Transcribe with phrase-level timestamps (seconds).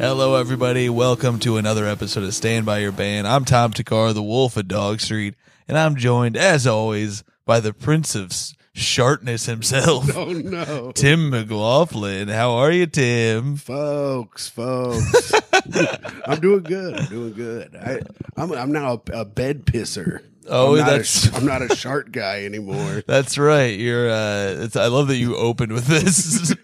[0.00, 0.88] Hello, everybody.
[0.88, 3.26] Welcome to another episode of Stand By Your Band.
[3.28, 5.34] I'm Tom Takar, the Wolf of Dog Street,
[5.68, 11.28] and I'm joined, as always, by the Prince of S- Sharpness himself, Oh no, Tim
[11.30, 12.28] McLaughlin.
[12.28, 13.56] How are you, Tim?
[13.56, 15.32] folks, folks.
[16.26, 16.94] I'm doing good.
[16.94, 17.76] I'm doing good.
[17.76, 18.00] I,
[18.40, 20.22] I'm I'm now a, a bed pisser.
[20.48, 23.02] Oh, I'm not that's- a, I'm not a shark guy anymore.
[23.06, 23.78] That's right.
[23.78, 24.08] You're.
[24.10, 26.54] Uh, it's, I love that you opened with this.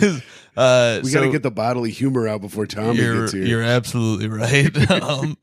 [0.00, 0.22] 'Cause,
[0.56, 3.44] uh, We so got to get the bodily humor out before Tommy gets here.
[3.44, 4.90] You're absolutely right.
[5.02, 5.36] um,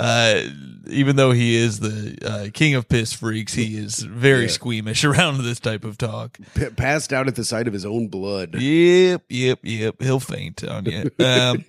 [0.00, 0.40] uh,
[0.88, 4.48] even though he is the uh, king of piss freaks, he is very Yeah.
[4.48, 6.38] squeamish around this type of talk.
[6.54, 8.54] P- passed out at the sight of his own blood.
[8.54, 10.00] Yep, yep, yep.
[10.00, 11.10] He'll faint on you.
[11.24, 11.64] Um,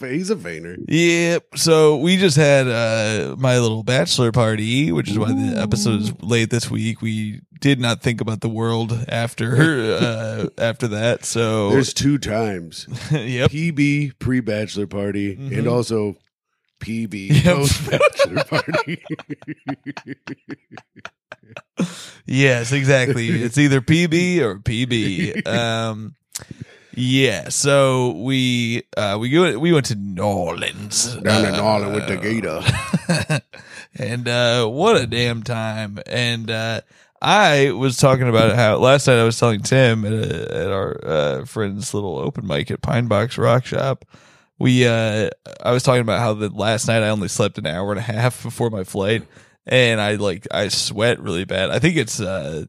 [0.00, 0.76] He's a fainter.
[0.88, 1.44] yep.
[1.56, 6.12] So we just had uh, my little bachelor party, which is why the episode is
[6.22, 7.00] late this week.
[7.02, 9.56] We did not think about the world after
[9.94, 11.24] uh, after that.
[11.24, 13.50] So There's two times: yep.
[13.50, 16.16] PB pre-bachelor party and also
[16.80, 17.56] PB Yep.
[17.56, 19.02] post-bachelor party.
[22.26, 23.28] Yes, exactly.
[23.28, 25.46] it's either PB or PB.
[25.46, 26.14] Um,
[26.94, 27.48] yeah.
[27.48, 31.94] So we uh, we go we went to New Orleans Down in uh, New Orleans
[31.94, 32.60] with the gator.
[33.94, 35.98] and uh, what a damn time!
[36.06, 36.80] And uh,
[37.20, 41.00] I was talking about how last night I was telling Tim at, a, at our
[41.04, 44.04] uh, friend's little open mic at Pine Box Rock Shop.
[44.58, 45.30] We uh,
[45.62, 48.02] I was talking about how the last night I only slept an hour and a
[48.02, 49.24] half before my flight,
[49.66, 51.70] and I like I sweat really bad.
[51.70, 52.66] I think it's uh,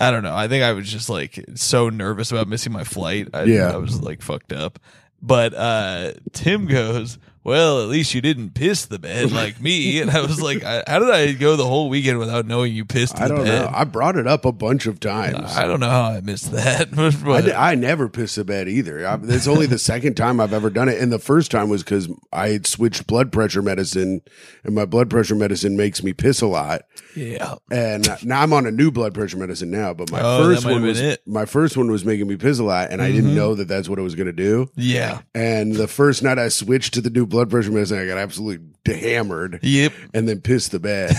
[0.00, 0.34] I don't know.
[0.34, 3.28] I think I was just like so nervous about missing my flight.
[3.32, 3.72] I, Yeah.
[3.72, 4.78] I was like fucked up.
[5.22, 10.00] But uh, Tim goes, well, at least you didn't piss the bed like me.
[10.00, 12.84] And I was like, I, how did I go the whole weekend without knowing you
[12.84, 13.62] pissed the I don't bed?
[13.66, 13.70] know.
[13.72, 15.54] I brought it up a bunch of times.
[15.56, 16.90] I don't know how I missed that.
[17.24, 19.06] but, I, d- I never piss the bed either.
[19.06, 21.82] I, it's only the second time I've ever done it, and the first time was
[21.84, 24.22] because I had switched blood pressure medicine,
[24.64, 26.82] and my blood pressure medicine makes me piss a lot.
[27.14, 27.56] yeah.
[27.70, 30.64] And now I'm on a new blood pressure medicine now, but my Oh, that first
[30.64, 31.20] might have one been was it.
[31.22, 31.32] Mm-hmm.
[31.32, 33.88] my first one was making me piss a lot, and I didn't know that that's
[33.88, 34.70] what it was going to do.
[34.76, 35.20] Yeah.
[35.34, 38.64] And the first night I switched to the new blood pressure medicine, I got absolutely
[38.86, 39.92] hammered Yep.
[40.14, 41.14] and then pissed the bed.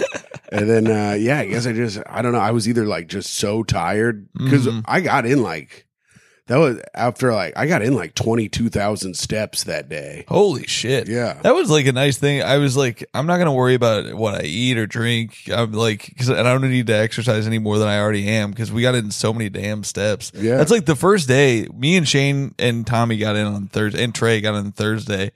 [0.52, 2.38] and then, uh, yeah, I guess I just, I don't know.
[2.40, 4.80] I was either like just so tired because Mm-hmm.
[4.84, 5.86] I got in like,
[6.48, 10.24] that was after like, I got in like 22,000 steps that day.
[10.26, 11.06] Holy shit.
[11.08, 11.34] Yeah.
[11.42, 12.42] That was like a nice thing.
[12.42, 15.48] I was like, I'm not going to worry about what I eat or drink.
[15.52, 18.50] I'm like, cause and I don't need to exercise any more than I already am
[18.50, 20.32] because we got in so many damn steps.
[20.34, 20.56] Yeah.
[20.56, 21.68] That's like the first day.
[21.72, 25.30] Me and Shane and Tommy got in on Thursday, and Trey got in Thursday.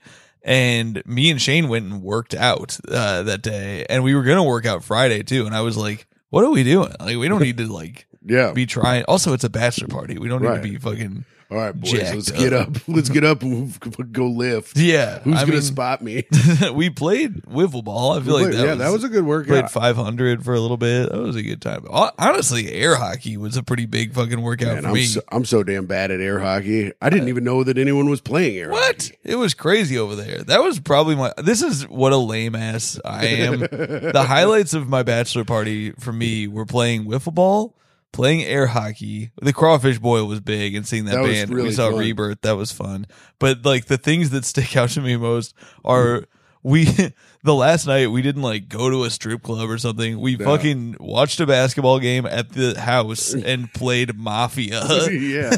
[0.45, 3.85] And me and Shane went and worked out uh, that day.
[3.89, 5.47] And we were to work out Friday too.
[5.47, 6.93] And I was like, what are we doing?
[6.99, 8.51] Like, we don't need to like Yeah.
[8.51, 9.03] be trying.
[9.07, 10.17] Also, it's a bachelor party.
[10.17, 10.61] We don't need Right.
[10.63, 11.25] to be fucking.
[11.51, 12.69] All right, boys, jacked let's get up.
[12.87, 13.71] Let's get up and
[14.11, 14.75] go lift.
[14.77, 15.19] Yeah.
[15.19, 16.23] Who's I going to mean, spot me?
[16.73, 18.13] we played wiffle ball.
[18.13, 19.47] I feel like that yeah, was, that was a good workout.
[19.49, 19.71] played workout.
[19.71, 21.11] 500 for a little bit.
[21.11, 21.85] That was a good time.
[21.87, 25.05] Hon- Honestly, air hockey was a pretty big fucking workout Man, for I'm me.
[25.05, 26.93] so, I'm so damn bad at air hockey.
[26.99, 29.03] I didn't uh, even know that anyone was playing air what?
[29.03, 29.15] hockey.
[29.23, 30.41] It was crazy over there.
[30.45, 31.31] That was probably my.
[31.37, 33.59] This is what a lame ass I am.
[33.59, 37.75] the highlights of my bachelor party for me were playing wiffle ball,
[38.15, 39.31] playing air hockey.
[39.41, 41.53] The crawfish boil was big, and seeing that, That band.
[41.53, 41.99] we saw fun.
[41.99, 42.41] Rebirth.
[42.41, 43.05] That was fun.
[43.39, 45.53] But like the things that stick out to me most
[45.83, 46.25] are
[46.63, 46.87] we.
[47.45, 50.19] The last night we didn't like go to a strip club or something.
[50.19, 54.81] We fucking watched a basketball game at the house and played Mafia.
[55.11, 55.55] yeah,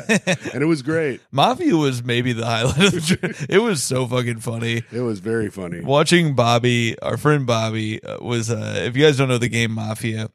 [0.53, 1.21] and it was great.
[1.31, 3.37] Mafia was maybe the highlight of the trip.
[3.49, 4.83] It was so fucking funny.
[4.91, 5.79] It was very funny.
[5.79, 9.71] Watching Bobby, our friend Bobby, uh, was uh, if you guys don't know the game
[9.71, 10.29] Mafia,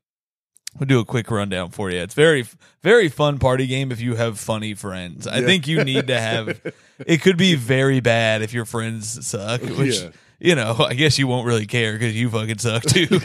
[0.79, 1.99] we'll do a quick rundown for you.
[2.01, 2.45] It's very,
[2.83, 5.27] very fun party game if you have funny friends.
[5.27, 5.47] I Yeah.
[5.47, 6.61] think you need to have.
[7.07, 10.09] It could be very bad if your friends suck, which Yeah.
[10.41, 13.07] you know, I guess you won't really care because you fucking suck too.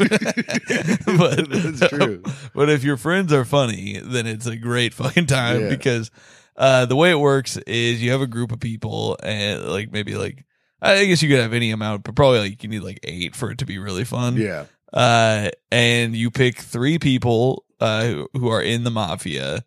[1.17, 2.23] but That's true.
[2.53, 5.69] But if your friends are funny, then it's a great fucking time Yeah.
[5.69, 6.11] because
[6.55, 10.15] uh, the way it works is you have a group of people and like maybe
[10.15, 10.43] like
[10.81, 13.49] I guess you could have any amount, but probably like you need like eight for
[13.51, 14.37] it to be really fun.
[14.37, 14.65] Yeah.
[14.93, 19.63] Uh, and you pick three people uh who, who are in the mafia.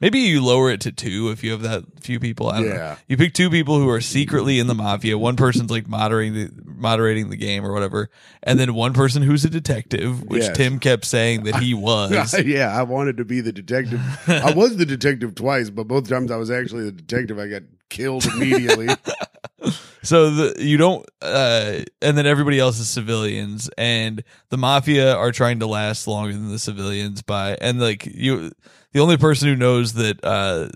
[0.00, 2.48] Maybe you lower it to two if you have that few people.
[2.48, 2.74] I don't know.
[2.74, 2.96] Yeah.
[3.06, 5.16] You pick two people who are secretly in the mafia.
[5.16, 8.10] One person's like moderating the moderating the game or whatever,
[8.42, 10.56] and then one person who's a detective, which Yes.
[10.56, 12.34] Tim kept saying that he was.
[12.44, 14.00] yeah, I wanted to be the detective.
[14.26, 17.38] I was the detective twice, but both times I was actually the detective.
[17.38, 18.88] I got killed immediately.
[20.04, 25.30] So the you don't uh and then everybody else is civilians and the mafia are
[25.30, 28.50] trying to last longer than the civilians by and like you
[28.92, 30.68] the only person who knows that uh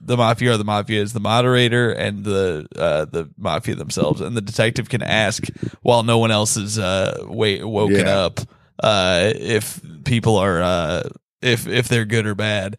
[0.00, 4.36] the mafia are the mafia is the moderator and the uh the mafia themselves and
[4.36, 5.44] the detective can ask
[5.82, 8.18] while no one else is uh wait woken Yeah.
[8.24, 8.40] up
[8.82, 11.02] uh if people are uh
[11.40, 12.76] if if they're good or bad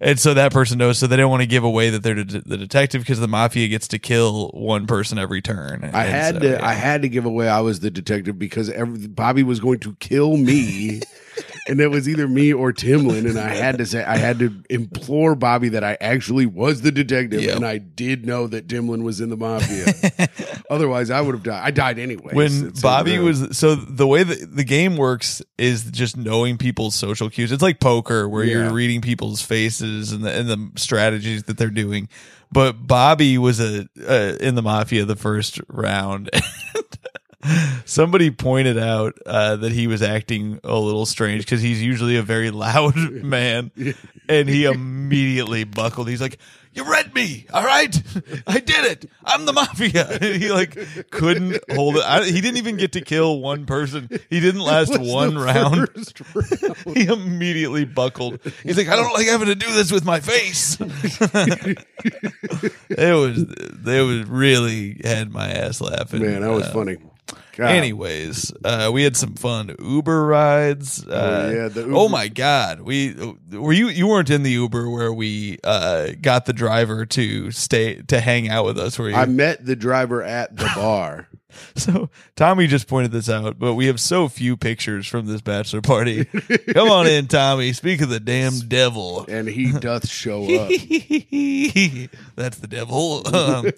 [0.00, 0.98] and so that person knows.
[0.98, 3.68] So they don't want to give away that they're the the detective because the mafia
[3.68, 5.90] gets to kill one person every turn.
[5.92, 6.48] I And had so, to.
[6.50, 6.66] yeah.
[6.66, 9.94] I had to give away I was the detective because every, Bobby was going to
[9.96, 11.00] kill me,
[11.68, 14.52] and it was either me or Timlin, and I had to say I had to
[14.70, 17.56] implore Bobby that I actually was the detective, Yep.
[17.56, 19.92] and I did know that Timlin was in the mafia.
[20.70, 21.62] Otherwise, I would have died.
[21.64, 22.34] I died anyway.
[22.34, 27.30] when Bobby was so the way that the game works is just knowing people's social
[27.30, 27.52] cues.
[27.52, 28.64] It's like poker where Yeah.
[28.64, 32.08] you're reading people's faces and the and the strategies that they're doing.
[32.50, 36.30] But Bobby was a uh, in the mafia the first round.
[37.84, 42.22] Somebody pointed out uh, that he was acting a little strange because he's usually a
[42.22, 43.70] very loud man,
[44.28, 46.08] and he immediately buckled.
[46.08, 46.38] He's like,
[46.74, 47.96] "You read me, all right?
[48.46, 49.08] I did it.
[49.24, 50.76] I'm the mafia." And he like
[51.10, 52.02] couldn't hold it.
[52.04, 54.08] I, he didn't even get to kill one person.
[54.28, 55.88] He didn't last one round.
[55.96, 56.76] round.
[56.96, 58.40] He immediately buckled.
[58.64, 61.78] He's like, "I don't like having to do this with my face." it
[63.14, 66.22] was, they was really had my ass laughing.
[66.22, 66.96] Man, that was Uh, funny.
[67.58, 67.72] God.
[67.72, 71.04] Anyways, uh, we had some fun Uber rides.
[71.04, 73.14] Uh, yeah, the oh my god, we
[73.50, 78.00] were you you weren't in the Uber where we uh, got the driver to stay
[78.02, 78.96] to hang out with us.
[78.96, 79.16] Were you?
[79.16, 81.26] I met the driver at the bar.
[81.74, 85.80] so Tommy just pointed this out, but we have so few pictures from this bachelor
[85.80, 86.24] party.
[86.72, 87.72] Come on in, Tommy.
[87.72, 89.26] Speak of the damn devil.
[89.28, 90.68] and he doth show up.
[92.36, 93.26] That's the devil.
[93.34, 93.72] Um,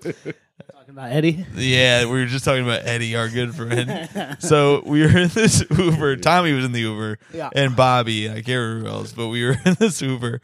[0.90, 1.46] Talking about Eddie.
[1.54, 4.36] Yeah, we were just talking about Eddie, our good friend.
[4.40, 6.16] so we were in this Uber.
[6.16, 7.50] Tommy was in the Uber, Yeah.
[7.54, 8.28] and Bobby.
[8.28, 10.40] I can't remember who else, but we were in this Uber,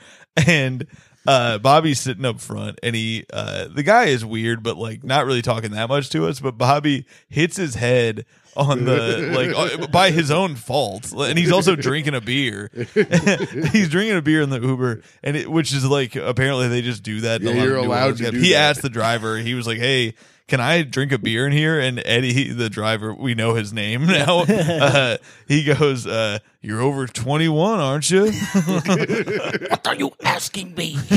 [0.47, 0.87] and
[1.27, 5.27] uh, Bobby's sitting up front, and he, uh, the guy is weird, but like not
[5.27, 6.39] really talking that much to us.
[6.39, 8.25] But Bobby hits his head
[8.57, 12.71] on the like uh, by his own fault, and he's also drinking a beer.
[12.95, 17.03] he's drinking a beer in the Uber, and it, which is like apparently they just
[17.03, 17.41] do that.
[17.43, 18.59] in a Yeah, lot you're New allowed to do He that.
[18.61, 19.39] asked the driver.
[19.39, 20.15] He was like, "Hey."
[20.49, 21.81] Can I drink a beer in here?
[21.81, 24.45] And Eddie, the driver, we know his name now.
[24.49, 25.17] Uh,
[25.49, 30.97] he goes, uh, "You're over 21, aren't you?" What are you asking me?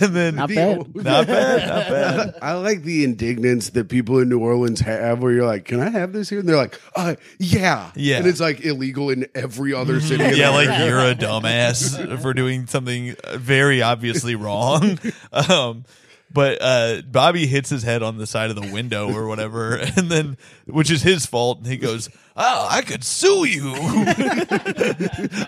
[0.00, 0.94] And then Not bad.
[0.94, 2.34] not bad, not bad.
[2.42, 5.88] I like the indignance that people in New Orleans have where you're like, Can I
[5.90, 6.40] have this here?
[6.40, 7.90] And they're like, uh yeah.
[7.96, 8.18] Yeah.
[8.18, 10.24] And it's like illegal in every other city.
[10.24, 14.98] in Yeah, like you're a dumbass for doing something very obviously wrong.
[15.32, 15.84] Um,
[16.30, 20.10] but uh, Bobby hits his head on the side of the window or whatever, and
[20.10, 21.58] then which is his fault.
[21.58, 23.74] And he goes, "Oh, I could sue you.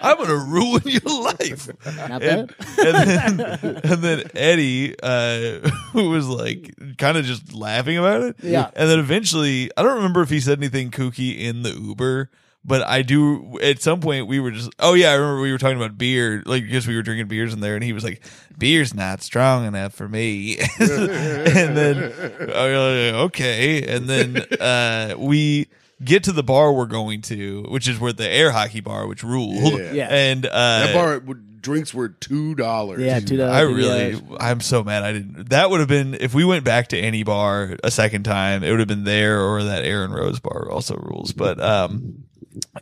[0.03, 6.75] I'm gonna ruin your life." And, and then and then Eddie, uh, who was like
[6.99, 8.37] kind of just laughing about it.
[8.43, 8.71] Yeah.
[8.75, 12.31] And then eventually, I don't remember if he said anything kooky in the Uber,
[12.65, 13.59] but I do.
[13.61, 14.71] At some point, we were just.
[14.79, 17.53] Oh yeah, I remember we were talking about beer, like because we were drinking beers
[17.55, 18.23] in there, and he was like,
[18.59, 25.15] "Beer's not strong enough for me." and then I was like, okay, and then uh,
[25.19, 25.69] we.
[26.03, 29.23] Get to the bar we're going to, which is where the air hockey bar, which
[29.23, 29.93] ruled, Yeah.
[29.93, 30.09] Yeah.
[30.11, 30.51] and uh,
[30.87, 33.01] that bar would- drinks were two dollars.
[33.03, 33.55] Yeah, two dollars.
[33.55, 35.51] I really, I'm so mad I didn't.
[35.51, 38.71] That would have been if we went back to any bar a second time, it
[38.71, 41.33] would have been there or that Erin Rose bar also rules.
[41.35, 42.25] But um,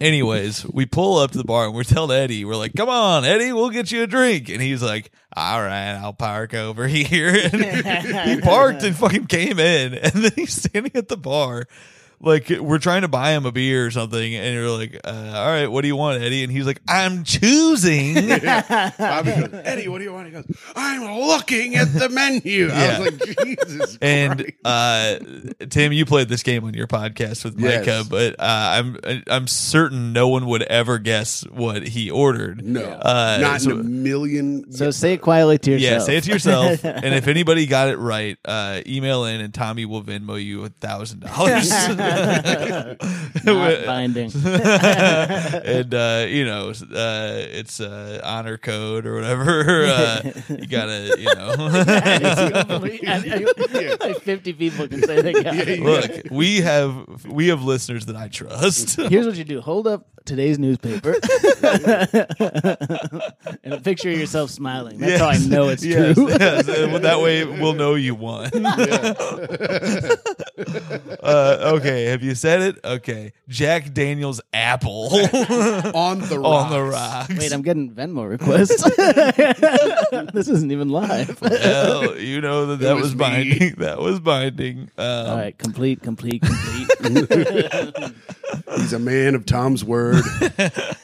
[0.00, 3.25] anyways, we pull up to the bar and we're telling Eddie, we're like, "Come on,
[3.25, 7.34] Eddie, we'll get you a drink," and he's like, "All right, I'll park over here."
[7.52, 11.66] And he parked and fucking came in, and then he's standing at the bar.
[12.20, 15.46] Like we're trying to buy him a beer or something, and you're like, uh, "All
[15.46, 18.14] right, what do you want, Eddie?" And he's like, "I'm choosing."
[18.98, 20.26] Bobby goes, Eddie, what do you want?
[20.26, 20.44] He goes,
[20.75, 22.70] I'm looking at the menu.
[22.72, 24.54] I was like, Jesus And Christ.
[24.64, 25.18] uh,
[25.70, 27.87] Tim, you played this game on your podcast with Yes.
[27.87, 28.98] Micah, but uh, I'm
[29.28, 32.64] I'm certain no one would ever guess what he ordered.
[32.64, 34.72] no, uh, not so- in a million.
[34.72, 35.92] So say it quietly to yourself.
[35.92, 36.84] Yeah, say it to yourself.
[36.84, 40.68] and if anybody got it right, uh, email in and Tommy will Venmo you a
[40.68, 41.70] thousand dollars.
[43.45, 44.31] Not binding.
[44.45, 49.49] and uh, you know, uh, it's uh, honor code or whatever.
[49.99, 51.55] Uh, you gotta, you know.
[54.00, 55.81] like 50 people can say they got it.
[55.81, 58.97] Look, we have we have listeners that I trust.
[58.97, 61.12] Here's what you do: hold up today's newspaper
[63.64, 64.99] and a picture of yourself smiling.
[64.99, 66.28] That's how I know it's yes, true.
[66.28, 66.68] yes.
[66.68, 68.50] And that way we'll know you won.
[71.23, 72.78] uh, okay, have you said it?
[72.85, 77.30] Okay, Jack Daniel's apple on the on the rocks.
[77.30, 77.38] rocks.
[77.40, 78.82] Wait, I'm getting Venmo requests.
[80.32, 81.40] this isn't even live.
[81.40, 83.18] Well, you know that that was was, me.
[83.18, 83.75] binding.
[83.78, 84.90] That was binding.
[84.99, 86.88] Um, All right, complete, complete, complete.
[88.76, 90.17] He's a man of Tom's word.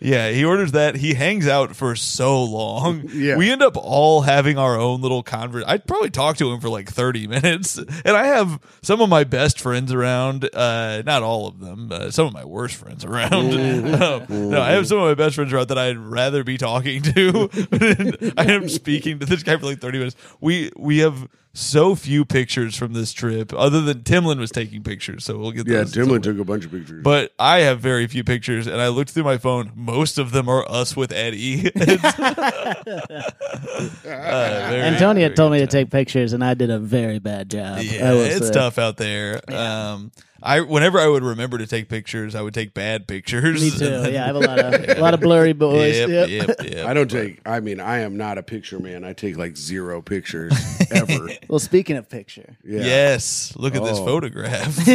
[0.00, 0.96] Yeah, he orders that.
[0.96, 3.08] He hangs out for so long.
[3.12, 3.36] Yeah.
[3.36, 5.64] We end up all having our own little convert.
[5.66, 7.78] I'd probably talk to him for like 30 minutes.
[7.78, 10.48] And I have some of my best friends around.
[10.54, 11.90] Uh, not all of them.
[11.92, 13.54] Uh, some of my worst friends around.
[13.94, 17.02] Um, no, I have some of my best friends around that I'd rather be talking
[17.02, 17.48] to.
[18.36, 20.16] I am speaking to this guy for like 30 minutes.
[20.40, 25.24] We we have so few pictures from this trip, other than Timlin was taking pictures.
[25.24, 27.02] So we'll get Yeah, those Timlin took a bunch of pictures.
[27.02, 29.70] But I have very few pictures, and I looked through my phone.
[29.76, 31.70] Most of them are us with Eddie.
[34.04, 37.50] Uh, very, Antonia very told me to take pictures, and I did a very bad
[37.50, 37.80] job.
[37.82, 38.52] Yeah, it's say.
[38.52, 39.40] tough out there.
[39.52, 40.12] Um,
[40.46, 43.62] I whenever I would remember to take pictures, I would take bad pictures.
[43.62, 43.84] Me too.
[44.12, 45.96] Yeah, I have a lot of a lot of blurry boys.
[45.96, 46.28] Yep, Yep.
[46.28, 46.86] yep, yep.
[46.86, 47.40] I don't take.
[47.46, 49.04] I mean, I am not a picture man.
[49.04, 50.52] I take like zero pictures
[50.90, 51.30] ever.
[51.48, 52.80] Well, speaking of picture, Yeah.
[52.84, 54.04] Yes, look at this Oh.
[54.04, 54.78] photograph.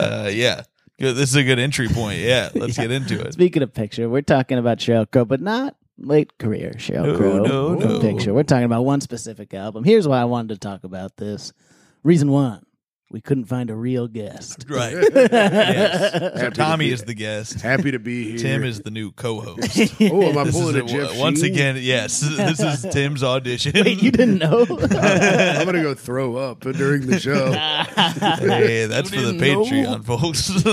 [0.00, 0.62] uh, yeah,
[0.98, 1.16] Good.
[1.16, 2.20] This is a good entry point.
[2.20, 3.32] Yeah, let's get into it.
[3.32, 7.38] speaking of picture, we're talking about Sheryl Crow, but not late career Sheryl No, Crow.
[7.44, 8.00] no, from no.
[8.00, 8.32] Picture.
[8.32, 9.82] We're talking about one specific album.
[9.84, 11.52] Here's why I wanted to talk about this.
[12.04, 12.64] Reason one:
[13.12, 14.64] we couldn't find a real guest.
[14.72, 14.92] Right.
[15.14, 16.12] yes.
[16.12, 17.60] So Happy to Tommy be- is the guest.
[17.60, 18.38] Happy to be here.
[18.38, 19.92] Tim is the new co-host.
[20.00, 21.52] Oh, am I This pulling a a- Jeff once Sheen?
[21.52, 21.76] again.
[21.80, 23.72] Yes, this is Tim's audition.
[23.74, 24.62] Wait, you didn't know?
[24.68, 27.52] I'm gonna go throw up during the show.
[27.52, 29.64] hey, that's for the didn't know?
[29.64, 30.66] Patreon, folks.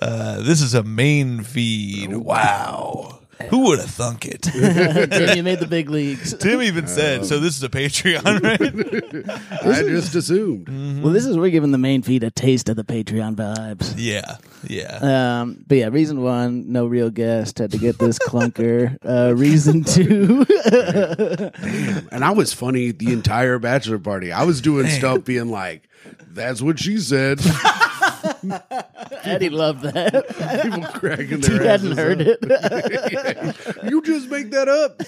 [0.00, 2.14] uh, this is a main feed.
[2.16, 4.42] Wow, who would have thunk it?
[4.42, 6.34] Tim, you made the big leagues.
[6.34, 8.42] Tim even said, "So this is a Patreon,
[9.62, 10.68] right?" I just assumed.
[11.02, 13.94] Well, this is we're giving the main feed a taste of the Patreon vibes.
[13.96, 15.40] yeah, yeah.
[15.42, 17.58] Um, but yeah, reason one, no real guest.
[17.58, 18.96] Had to get this clunker.
[19.04, 20.46] Uh, reason two,
[22.10, 24.32] And I was funny the entire bachelor party.
[24.32, 25.88] I was doing stuff being like,
[26.28, 27.40] "That's what she said."
[29.24, 30.62] Eddie loved that.
[30.62, 32.38] People cracking their he their hadn't asses heard up.
[32.42, 33.86] it.
[33.90, 34.98] You just make that up.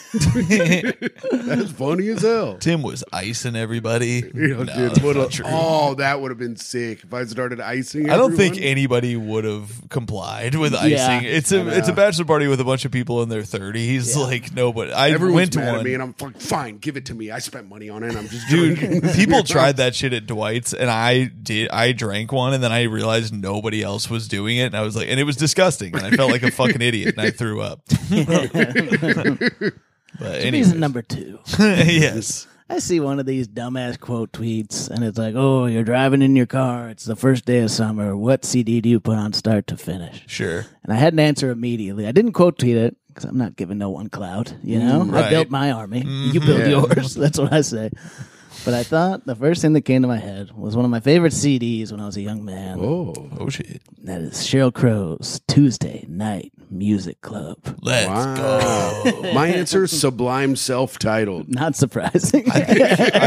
[1.47, 2.57] That's funny as hell.
[2.59, 4.23] Tim was icing everybody.
[4.35, 5.45] You know, No, dude, that's what not true.
[5.49, 8.11] oh, that would have been sick if I started icing.
[8.11, 8.71] I don't think everyone.
[8.71, 10.90] anybody would have complied with icing.
[10.92, 11.21] Yeah.
[11.23, 14.16] it's a I it's a bachelor party with a bunch of people in their thirties.
[14.16, 14.92] Like nobody.
[14.92, 15.78] I Everyone's went to mad one.
[15.80, 17.30] at me, and I'm like, fine, give it to me.
[17.30, 18.14] I spent money on it.
[18.16, 19.12] I'm just Dude, drinking.
[19.14, 21.71] people tried that shit at Dwight's, and I did.
[21.71, 24.97] I drank one, and then I realized nobody else was doing it, and I was
[24.97, 27.61] like, and it was disgusting, and I felt like a fucking idiot, and I threw
[27.61, 27.82] up.
[28.11, 29.40] but
[30.20, 31.38] anyway, Reason number two.
[31.58, 36.23] yes, I see one of these dumbass quote tweets, and it's like, "Oh, you're driving
[36.23, 36.88] in your car.
[36.88, 38.16] It's the first day of summer.
[38.16, 40.66] What CD do you put on start to finish?" sure.
[40.85, 42.06] And I had an answer immediately.
[42.06, 44.54] I didn't quote tweet it because I'm not giving no one clout.
[44.62, 45.08] You know, I right.
[45.25, 45.30] Mm-hmm.
[45.30, 46.04] built my army.
[46.06, 46.68] You build Yeah.
[46.68, 47.14] yours.
[47.16, 47.90] That's what I say.
[48.64, 51.00] But I thought the first thing that came to my head was one of my
[51.00, 52.78] favorite CDs when I was a young man.
[52.80, 57.56] oh, Oh shit, That is Sheryl Crow's Tuesday Night Music Club.
[57.80, 58.36] let's wow.
[58.36, 59.22] go.
[59.34, 61.48] My answer: Sublime, self-titled.
[61.48, 62.44] Not surprising.
[62.50, 62.60] I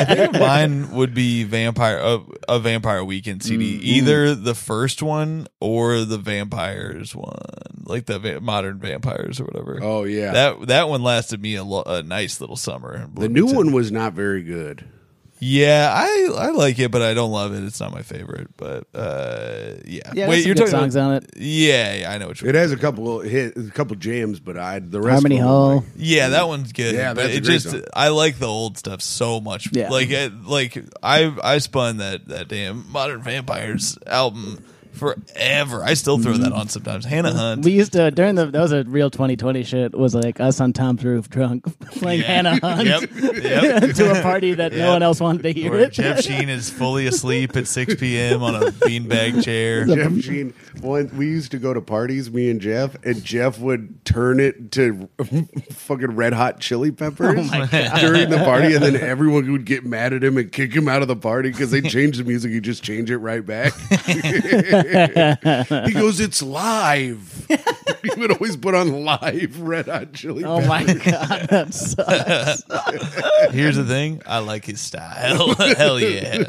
[0.05, 3.85] think mine would be vampire a, a vampire weekend CD, Mm-hmm.
[3.85, 7.35] either the first one or the vampires one,
[7.85, 9.79] like the va- modern vampires or whatever.
[9.81, 13.07] Oh yeah, That that one lasted me a, lo- a nice little summer.
[13.15, 14.85] the new one was not very good.
[15.43, 17.63] Yeah, I I like it, but I don't love it.
[17.63, 20.12] It's not my favorite, but uh, yeah.
[20.13, 21.29] Yeah, Wait, you're talking songs about, on it.
[21.36, 22.50] Yeah, yeah, I know what you're.
[22.51, 25.13] It has a couple hit, a couple jams, but I the rest.
[25.13, 25.75] Harmony of them, Hall.
[25.77, 26.93] like- Yeah, that one's good.
[26.93, 27.81] Yeah, but that's a it great just song.
[27.95, 29.67] I like the old stuff so much.
[29.71, 29.89] Yeah.
[29.89, 35.83] like it, like I I spun that that damn Modern Vampires album forever.
[35.83, 37.05] I still throw that on sometimes.
[37.05, 37.65] Hannah Hunt.
[37.65, 39.98] We used to during the that was a real 2020 shit.
[39.98, 42.27] Was like us on Tom's roof, drunk, playing Yeah.
[42.27, 43.01] Hannah Hunt Yep,
[43.43, 43.83] yep.
[43.95, 44.88] to a party that no Yep.
[44.89, 45.93] one else wanted to hear Where it.
[45.93, 48.41] Jeff Sheen is fully asleep at 6 p.m.
[48.43, 49.86] on a beanbag chair.
[49.86, 50.53] Jeff Sheen.
[50.81, 54.71] One, we used to go to parties, me and Jeff, and Jeff would turn it
[54.74, 55.10] to
[55.71, 57.67] fucking red hot chili peppers oh
[58.00, 61.01] during the party, and then everyone would get mad at him and kick him out
[61.01, 62.51] of the party because they changed the music.
[62.51, 63.74] He just change it right back.
[65.85, 67.45] he goes, "It's live."
[68.03, 70.43] he would always put on live red hot chili.
[70.43, 72.63] Oh my god, that sucks.
[73.53, 75.55] Here's the thing I like his style.
[75.55, 76.43] Hell yeah.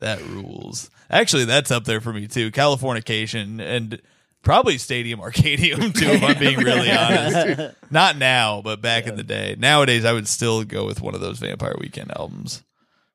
[0.00, 0.90] That rules.
[1.10, 2.50] Actually, that's up there for me too.
[2.50, 4.00] Californication and
[4.42, 7.76] probably Stadium Arcadium too, if I'm being really honest.
[7.90, 9.54] Not now, but back in the day.
[9.58, 12.62] Nowadays, I would still go with one of those Vampire Weekend albums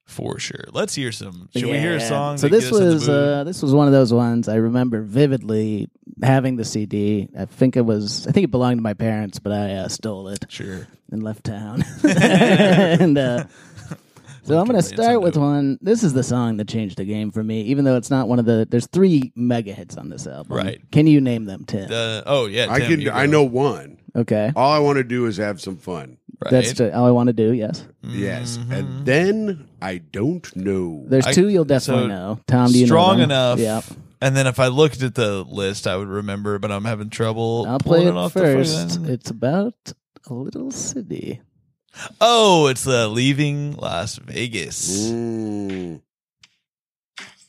[0.07, 0.65] for sure.
[0.71, 1.49] Let's hear some.
[1.53, 2.37] Should we hear a song?
[2.37, 4.55] So this get us in the was uh, this was one of those ones I
[4.55, 5.89] remember vividly
[6.23, 7.29] having the CD.
[7.37, 10.29] I think it was I think it belonged to my parents, but I uh, stole
[10.29, 10.87] it sure.
[11.11, 11.83] and left town.
[12.03, 13.43] and uh,
[14.43, 15.77] so I'm going to start with one.
[15.81, 18.39] This is the song that changed the game for me, even though it's not one
[18.39, 18.65] of the.
[18.67, 20.55] There's three mega hits on this album.
[20.55, 20.81] Right.
[20.89, 21.91] Can you name them, Tim?
[21.91, 23.09] Uh, oh yeah, I can.
[23.09, 23.97] I know one.
[24.17, 24.51] Okay.
[24.55, 26.17] All I want to do is have some fun.
[26.43, 26.51] Right?
[26.51, 27.51] That's ju- all I want to do.
[27.53, 27.83] Yes.
[28.03, 31.03] Yes, and then I don't know.
[31.07, 32.39] There's I- two you'll definitely so know.
[32.47, 33.31] Tom, do you strong know them?
[33.31, 33.59] enough.
[33.59, 33.83] Yep.
[34.21, 37.65] And then if I looked at the list, I would remember, but I'm having trouble.
[37.67, 38.89] I'll play pulling it off the first.
[38.97, 39.75] fucking- It's about
[40.27, 41.41] a little city.
[42.21, 46.01] Oh, it's the Leaving Las Vegas, Mm.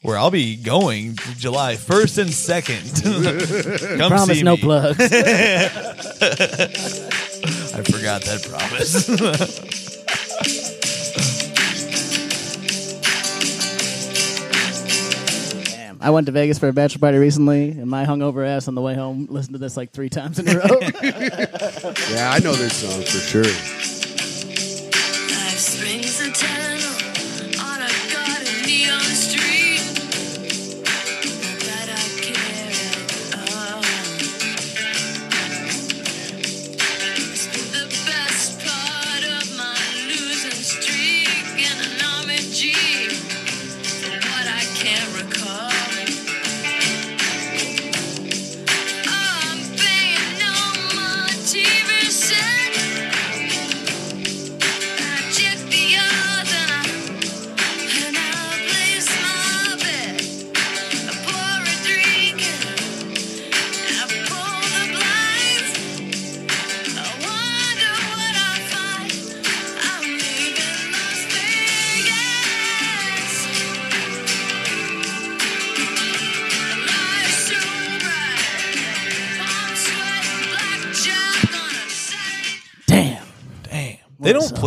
[0.03, 3.99] Where I'll be going July 1st and 2nd.
[3.99, 4.63] Come Promise see no me.
[4.63, 4.99] plugs.
[7.75, 9.07] I forgot that promise.
[15.65, 15.99] Damn.
[16.01, 18.81] I went to Vegas for a bachelor party recently, and my hungover ass on the
[18.83, 20.65] way home listened to this like three times in a row.
[22.11, 23.45] Yeah, I know this song for sure.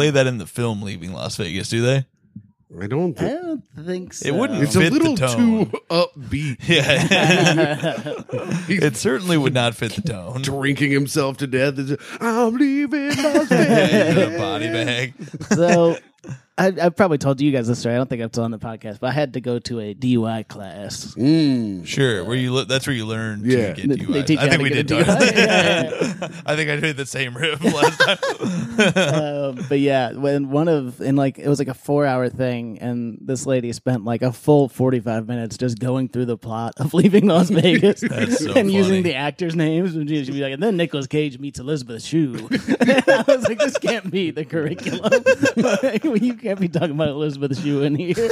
[0.02, 2.06] Play that in the film Leaving Las Vegas, do they?
[2.82, 3.16] I don't.
[3.22, 3.42] I Think,
[3.76, 4.28] don't think so.
[4.28, 5.70] It wouldn't it's a fit the little tone.
[5.70, 6.58] too upbeat.
[6.68, 8.14] Yeah.
[8.88, 10.42] it certainly would not fit the tone.
[10.42, 11.76] Drinking himself to death.
[11.78, 13.52] It's, I'm leaving Las Vegas.
[13.52, 15.14] Yeah, you got a body bag.
[15.50, 15.98] so
[16.58, 17.96] I, I've probably told you guys this story.
[17.96, 19.96] I don't think I've told on the podcast, but I had to go to a
[19.96, 21.16] DUI class.
[21.18, 21.86] Mm.
[21.88, 23.74] Sure, where you le- that's where you learn Yeah.
[23.74, 24.26] to get They DUI.
[24.28, 25.06] teach I you how think to we did talk.
[25.06, 25.36] DUI.
[25.36, 29.58] Yeah, I think I did the same riff last time.
[29.60, 32.80] um, but yeah, when one of and like it was like a four hour thing,
[32.80, 36.74] and this lady spent like a full forty five minutes just going through the plot
[36.78, 38.74] of leaving Las Vegas That's so and funny.
[38.76, 39.96] using the actors' names.
[39.96, 42.36] And she'd be like, and then Nicolas Cage meets Elizabeth Shue.
[42.52, 45.24] I was like, this can't be the curriculum.
[45.56, 48.16] Like, you can't be talking about Elizabeth Shue in here.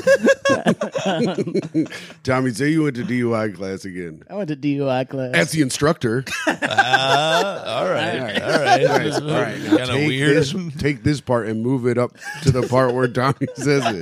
[2.24, 4.24] Tommy, say you went to DUI class again.
[4.30, 5.34] I went to DUI class.
[5.36, 6.26] As the instructor.
[6.48, 6.52] Uh,
[7.68, 8.42] all right, all right.
[8.42, 9.60] All right, all right.
[9.60, 10.38] Now Kind of take weird.
[10.38, 14.02] This, take this part and move it up to the part where Tommy says it.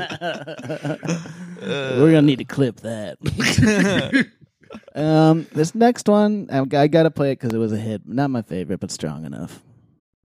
[1.62, 3.18] We're gonna need to clip that.
[4.96, 8.08] um, this next one, I, I gotta play it because it was a hit.
[8.08, 9.62] Not my favorite, but strong enough.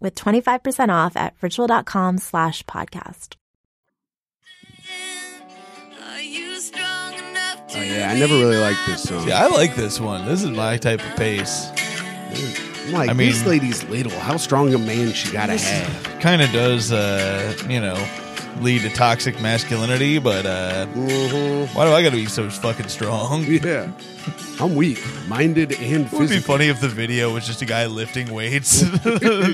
[0.00, 3.34] with 25% off at ritual.com slash podcast.
[6.02, 9.26] Are you strong enough to Oh yeah, I never really liked this song.
[9.28, 10.26] Yeah, I like this one.
[10.26, 11.70] This is my type of pace.
[12.86, 14.12] I'm like I mean- this lady's little.
[14.18, 16.20] How strong a man she gotta have?
[16.20, 17.94] Kind of does, uh, you know,
[18.62, 21.74] lead to toxic masculinity, but uh, Mhm.
[21.74, 23.44] why do I got to be so fucking strong?
[23.48, 23.90] Yeah,
[24.60, 27.86] I'm weak, minded and It would be funny if the video was just a guy
[27.86, 28.80] lifting weights,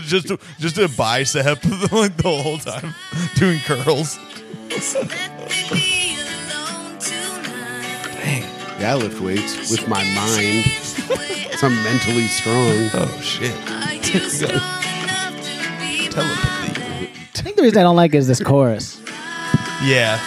[0.07, 1.63] just just a bicep
[1.93, 2.95] like the whole time
[3.37, 4.19] doing curls.
[4.71, 5.11] let
[5.51, 8.19] me be alone tonight?
[8.23, 8.43] Dang.
[8.81, 10.65] Yeah, I lift weights with my mind.
[11.59, 12.91] So I'm mentally strong.
[12.95, 13.55] Oh shit.
[13.71, 17.11] Are you strong enough Telepathy.
[17.37, 18.94] I think the reason I don't like it is this chorus.
[19.83, 20.19] Yeah.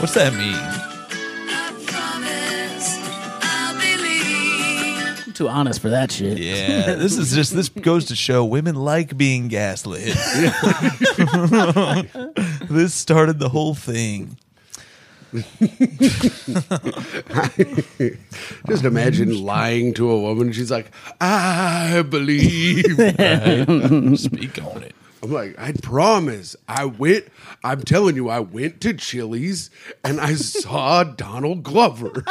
[0.00, 0.54] What's that mean?
[0.54, 2.98] I promise
[3.42, 5.26] I'll believe.
[5.26, 6.38] I'm too honest for that shit.
[6.38, 10.04] Yeah, this is just this goes to show women like being gaslit.
[12.68, 14.36] this started the whole thing.
[18.68, 20.52] Just imagine lying to a woman.
[20.52, 22.84] She's like, I believe.
[24.18, 24.94] Speak on it.
[25.22, 26.54] I'm like, I promise.
[26.68, 27.26] I went,
[27.64, 29.70] I'm telling you, I went to Chili's
[30.04, 32.24] and I saw Donald Glover.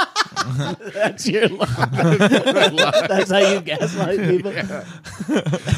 [0.94, 1.66] That's your lie.
[3.08, 4.54] That's how you gaslight people.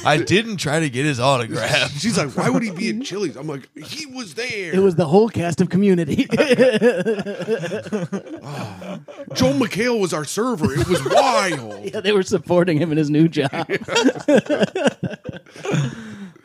[0.06, 1.92] I didn't try to get his autograph.
[1.98, 3.36] She's like, why would he be at Chili's?
[3.36, 4.76] I'm like, he was there.
[4.76, 6.28] It was the whole cast of Community.
[8.42, 9.00] Oh.
[9.34, 10.74] Joel McHale was our server.
[10.74, 11.86] It was wild.
[11.86, 13.68] yeah, they were supporting him in his new job.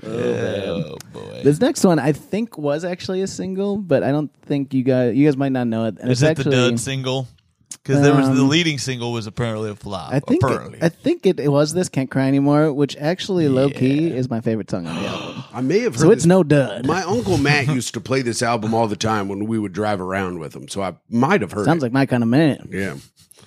[0.06, 1.40] Oh boy.
[1.44, 5.14] This next one, I think, was actually a single, but I don't think you guys
[5.16, 5.98] you guys might not know it.
[6.00, 7.28] And Is it's it the actually, dud single?
[7.82, 10.10] Because there was the Um, leading single was apparently a flop.
[10.10, 10.78] I think apparently.
[10.80, 14.40] I think it, it was this "Can't Cry Anymore," which actually low key is my
[14.40, 15.44] favorite song on the album.
[15.52, 16.86] I may have heard So it's this- no dud.
[16.86, 20.00] My uncle Matt used to play this album all the time when we would drive
[20.00, 21.86] around with him, so I might have heard Sounds it.
[21.86, 22.68] like my kind of man.
[22.72, 22.94] yeah.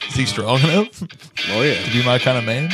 [0.08, 1.08] Is he strong enough to
[1.54, 1.92] Oh yeah.
[1.92, 2.70] be my kind of man?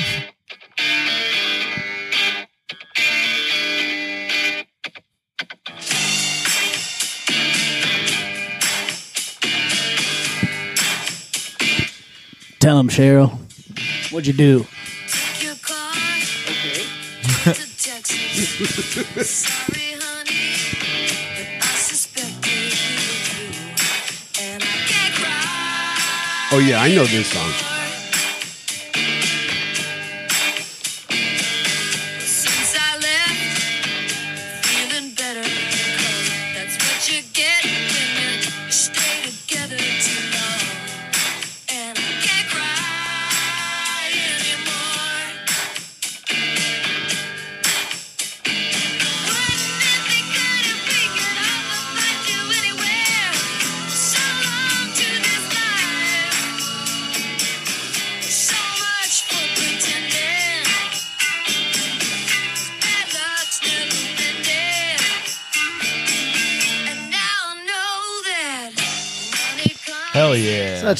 [12.63, 13.29] Tell him, Sheryl.
[14.09, 14.65] What'd you do?
[15.09, 15.91] Take your car
[17.43, 19.29] to Texas.
[19.29, 20.55] Sorry, honey,
[21.35, 23.51] but I suspected you too.
[24.41, 26.53] And I can't cry.
[26.53, 27.72] Oh yeah, I know this song.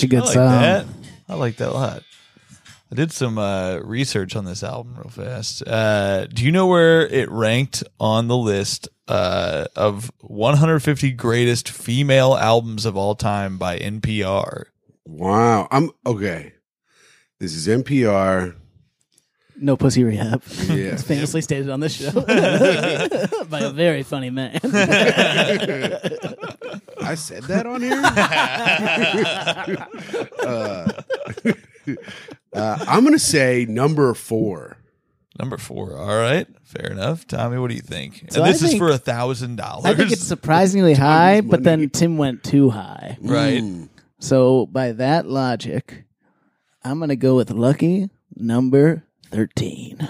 [0.04, 0.62] Such a good I like song.
[0.62, 0.86] That.
[1.30, 2.04] I like that a lot.
[2.92, 5.64] I did some uh, research on this album real fast.
[5.66, 12.36] Uh, do you know where it ranked on the list uh, of 150 greatest female
[12.36, 14.66] albums of all time by NPR?
[15.06, 15.68] Wow.
[15.72, 16.54] I'm okay.
[17.40, 18.56] This is NPR.
[19.56, 20.44] No pussy rehab.
[20.68, 20.94] Yeah.
[20.94, 22.12] It's famously stated on this show
[23.50, 24.60] by a very funny man.
[27.04, 28.02] I said that on here.
[30.44, 30.92] uh,
[32.54, 34.78] uh, I'm gonna say number four.
[35.40, 35.98] Number four.
[35.98, 37.26] All right, fair enough.
[37.28, 38.26] Tommy, what do you think?
[38.30, 39.86] So and this I is for a thousand dollars.
[39.86, 43.18] I think it's surprisingly high, but then Tim went too high.
[43.22, 43.62] right.
[43.62, 43.90] Mm.
[44.20, 46.06] So by that logic,
[46.84, 50.08] I'm gonna go with Lucky number thirteen.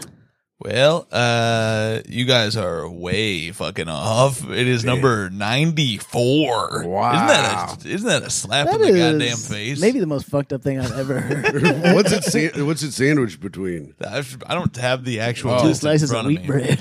[0.63, 4.49] Well, uh, you guys are way fucking off.
[4.49, 6.85] It is number ninety four.
[6.87, 7.13] Wow.
[7.15, 9.81] Isn't that a, isn't that a slap That in the is goddamn face?
[9.81, 11.93] maybe the most fucked up thing I've ever heard.
[11.95, 12.23] what's it?
[12.23, 13.93] Sa- what's it sandwiched between?
[14.07, 15.59] I've- I don't have the actual Oh.
[15.63, 16.47] Two list in slices of front wheat me.
[16.47, 16.79] bread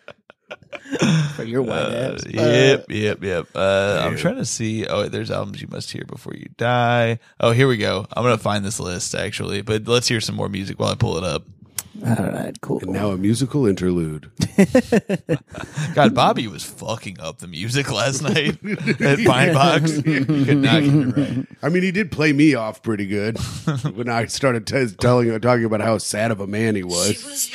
[1.36, 2.26] for your white Uh, ass.
[2.26, 3.46] yep, yep, yep.
[3.54, 4.86] Uh, I'm trying to see.
[4.86, 7.18] Oh, there's albums you must hear before you die.
[7.38, 8.06] Oh, here we go.
[8.12, 11.16] I'm gonna find this list actually, but let's hear some more music while I pull
[11.16, 11.44] it up.
[12.06, 12.78] All right, cool.
[12.80, 14.30] And now a musical interlude.
[15.94, 18.58] God, Bobby was fucking up the music last night
[19.00, 19.90] at Pine Box.
[19.96, 21.46] He could not get it right.
[21.62, 23.36] I mean, he did play me off pretty good
[23.94, 27.50] when I started t- telling, talking about how sad of a man he She was.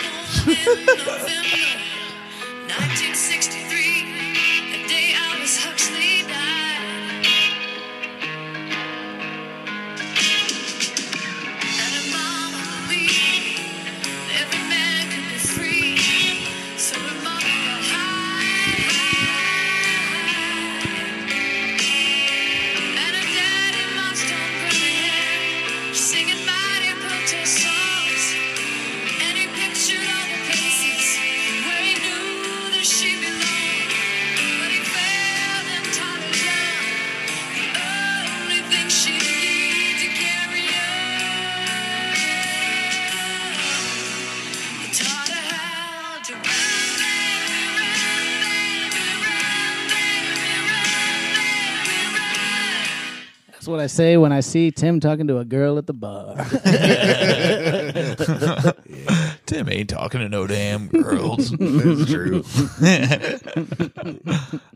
[53.65, 56.35] That's what I say when I see Tim talking to a girl at the bar.
[59.47, 61.49] Tim ain't talking to no damn girls.
[61.59, 62.43] That's true.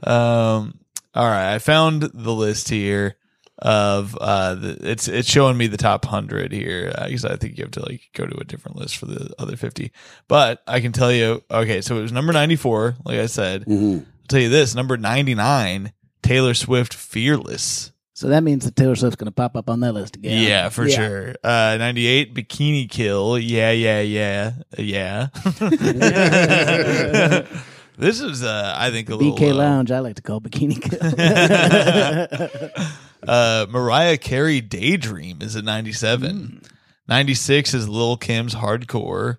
[0.02, 0.80] um,
[1.14, 3.16] all right, I found the list here
[3.60, 6.92] of uh, the, it's it's showing me the top hundred here.
[6.98, 9.32] I guess I think you have to like go to a different list for the
[9.38, 9.92] other fifty.
[10.28, 13.66] But I can tell you, okay, so it was number ninety four, like I said.
[13.70, 18.98] I'll tell you this, number ninety nine, Taylor Swift, "Fearless." So that means that Taylor
[18.98, 20.44] Swift's going to pop up on that list again.
[20.46, 20.96] Yeah, for Yeah.
[20.98, 21.36] sure.
[21.42, 23.40] Uh, 98, Bikini Kill.
[23.40, 24.52] Yeah, yeah, yeah.
[24.78, 25.28] Yeah.
[27.98, 29.38] this is, uh, I think, a little.
[29.38, 31.00] BK uh, Lounge, I like to call Bikini Kill.
[33.26, 36.36] uh, Mariah Carey Daydream is at 97.
[36.36, 36.58] Hmm.
[37.08, 39.38] 96 is Lil Kim's Hardcore.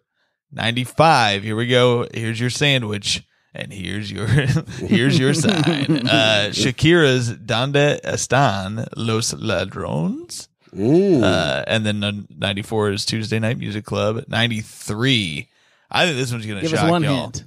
[0.52, 2.06] 95, here we go.
[2.14, 3.24] Here's your sandwich.
[3.54, 4.26] And here's your
[4.86, 6.06] here's your sign.
[6.06, 10.48] Uh, Shakira's Donde Están Los Ladrones.
[10.72, 14.24] Uh, and then uh, 94 is Tuesday Night Music Club.
[14.28, 15.48] 93.
[15.90, 17.22] I think this one's going to Give shock us one y'all.
[17.22, 17.44] hint.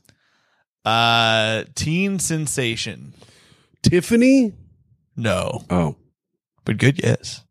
[0.84, 3.14] Uh, Teen Sensation.
[3.82, 4.52] Tiffany?
[5.16, 5.96] No, Oh.
[6.66, 7.43] but good guess.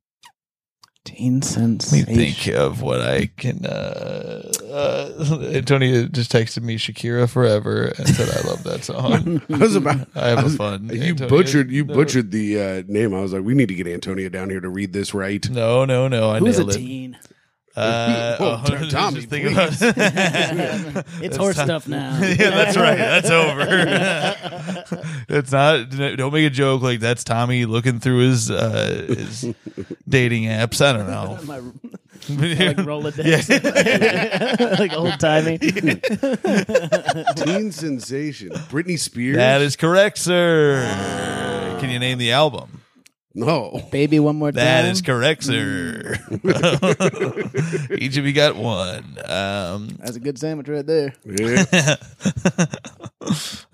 [1.04, 3.66] Teen Let me think of what I can.
[3.66, 9.42] Uh, uh, Antonio just texted me Shakira Forever and said, I love that song.
[9.52, 10.06] I was about.
[10.14, 10.88] I have I a was- fun.
[10.92, 11.70] You Antonio- butchered.
[11.72, 11.94] You no.
[11.94, 13.14] butchered the uh, name.
[13.14, 15.48] I was like, we need to get Antonia down here to read this right.
[15.50, 16.30] No, no, no.
[16.30, 17.16] I Who's a nailed it.
[17.74, 17.82] Teen?
[17.85, 19.72] Uh, Oh, oh, Tom- Tommy, just think about-
[21.22, 22.18] It's horse stuff now.
[22.22, 22.98] yeah, that's right.
[22.98, 23.66] That's over.
[25.28, 25.90] it's not.
[25.90, 29.54] Don't make a joke like that's Tommy looking through his uh, his
[30.08, 30.80] dating apps.
[30.85, 31.38] I don't know.
[31.44, 31.58] My,
[32.28, 33.48] like Rolodex.
[34.78, 35.58] like old timey.
[37.44, 38.50] Teen sensation.
[38.70, 39.37] Britney Spears.
[39.37, 41.78] that is correct, sir.
[41.80, 42.81] Can you name the album?
[43.34, 43.80] No.
[43.90, 44.56] Baby, one more time.
[44.56, 46.16] That is correct, sir.
[47.98, 49.16] Each of you got one.
[49.24, 51.14] Um, That's a good sandwich right there.
[51.24, 51.64] Yeah.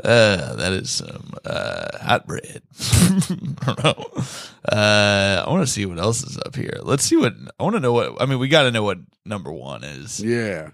[0.05, 2.63] uh, that is some uh, hot bread.
[2.81, 4.23] I don't know.
[4.71, 6.79] Uh, I want to see what else is up here.
[6.83, 7.93] Let's see what I want to know.
[7.93, 10.21] What I mean, we got to know what number one is.
[10.21, 10.71] yeah.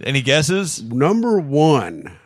[0.00, 0.80] Any guesses?
[0.80, 2.16] Number one,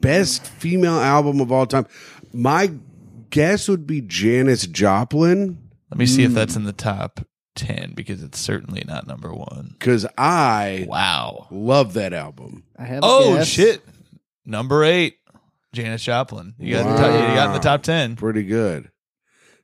[0.00, 1.86] best female album of all time.
[2.34, 2.70] My
[3.36, 5.58] guess would be Janis Joplin
[5.90, 6.34] Let me see if hmm.
[6.34, 7.20] that's in the top
[7.54, 9.74] ten because it's certainly not number one.
[9.78, 11.46] because I Wow.
[11.50, 12.64] love that album.
[12.78, 13.46] I have a Oh guess.
[13.46, 13.82] shit!
[14.44, 15.16] Number eight,
[15.72, 16.54] Janis Joplin.
[16.58, 18.16] You got, in the top, you got in the top ten.
[18.16, 18.90] Pretty good.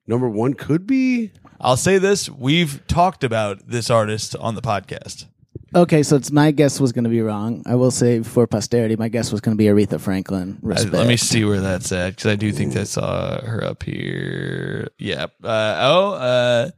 [0.07, 1.31] Number one could be
[1.61, 5.27] I'll say this: we've talked about this artist on the podcast.
[5.75, 7.63] Okay, so it's my guess was going to be wrong.
[7.67, 10.59] I will say for posterity, my guess was going to be Aretha Franklin.
[10.63, 10.93] I- Respect.
[10.95, 14.89] let me see where that's at because I do think I saw her up here.
[14.99, 15.27] Yeah.
[15.43, 16.71] Uh, oh, uh,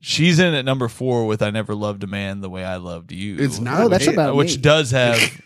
[0.00, 3.12] she's in at number four with "I Never Loved a Man the Way I Loved
[3.12, 3.82] You." it's not.
[3.82, 4.62] Oh, that's about which me.
[4.62, 5.18] does have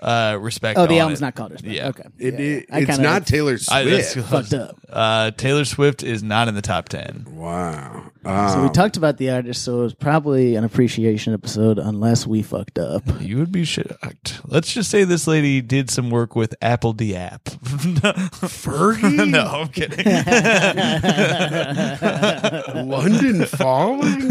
[0.00, 0.78] uh, respect.
[0.78, 1.24] Oh, the on album's it.
[1.24, 1.74] not called Respect.
[1.74, 1.88] Yeah.
[1.88, 2.02] Okay.
[2.18, 4.28] It, Yeah, it- I it's kinda not Taylor I, that's Swift.
[4.28, 4.78] fucked up.
[4.88, 7.26] Uh, Taylor Swift is not in the top ten.
[7.30, 8.04] wow.
[8.24, 12.26] So Um, we talked about the artist, so it was probably an appreciation episode, unless
[12.26, 13.02] we fucked up.
[13.20, 14.40] You would be shocked.
[14.46, 17.44] Let's just say this lady did some work with apl.de.ap.
[17.44, 19.28] Fergie?
[19.30, 20.04] no, I'm kidding.
[22.88, 24.30] London Falling?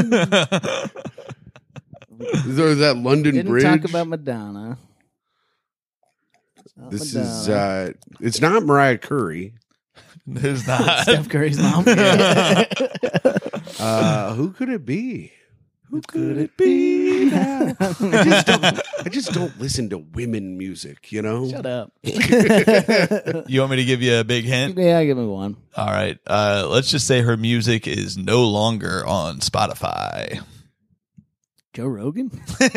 [2.19, 3.63] is there that London Didn't Bridge?
[3.63, 4.77] talk about Madonna.
[6.78, 9.54] It's not this is uh it's not Mariah Curry.
[10.26, 11.00] There's not.
[11.04, 11.86] Steph Curry's mom.
[13.80, 15.32] Uh who could it be?
[15.90, 17.74] Who could it be now?
[17.80, 18.63] I just don't
[19.06, 21.48] I just don't listen to women music, you know?
[21.50, 21.92] Shut up.
[22.04, 24.78] You want me to give you a big hint?
[24.78, 25.58] Yeah, give me one.
[25.76, 26.18] All right.
[26.26, 30.42] Uh, let's just say her music is no longer on Spotify.
[31.78, 32.32] Joe Rogan.
[32.60, 32.70] I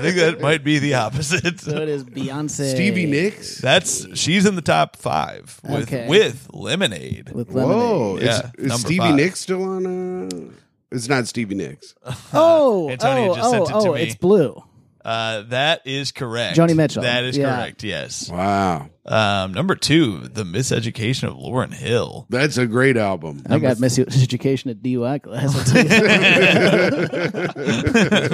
[0.00, 1.60] think that might be the opposite.
[1.60, 2.70] So it is Beyonce.
[2.70, 3.58] Stevie Nicks?
[3.58, 6.08] That's she's in the top five with Okay.
[6.08, 7.32] with Lemonade.
[7.34, 7.76] with Lemonade.
[7.76, 8.18] Whoa.
[8.18, 9.14] Yeah, is is number Stevie five.
[9.16, 10.52] Nicks still on uh
[10.90, 11.94] it's not Stevie Nicks.
[12.32, 14.02] Oh, Antonio oh, just oh, sent it to oh, me.
[14.04, 14.62] it's blue.
[15.04, 16.56] Uh, that is correct.
[16.56, 17.02] Joni Mitchell.
[17.02, 17.54] That is Yeah.
[17.56, 17.82] correct.
[17.82, 18.30] Yes.
[18.30, 18.88] Wow.
[19.04, 22.26] Um, number two, the Miseducation of Lauryn Hill.
[22.30, 23.42] That's a great album.
[23.48, 25.56] I got miseducation at DUI class.
[25.56, 25.84] I'll tell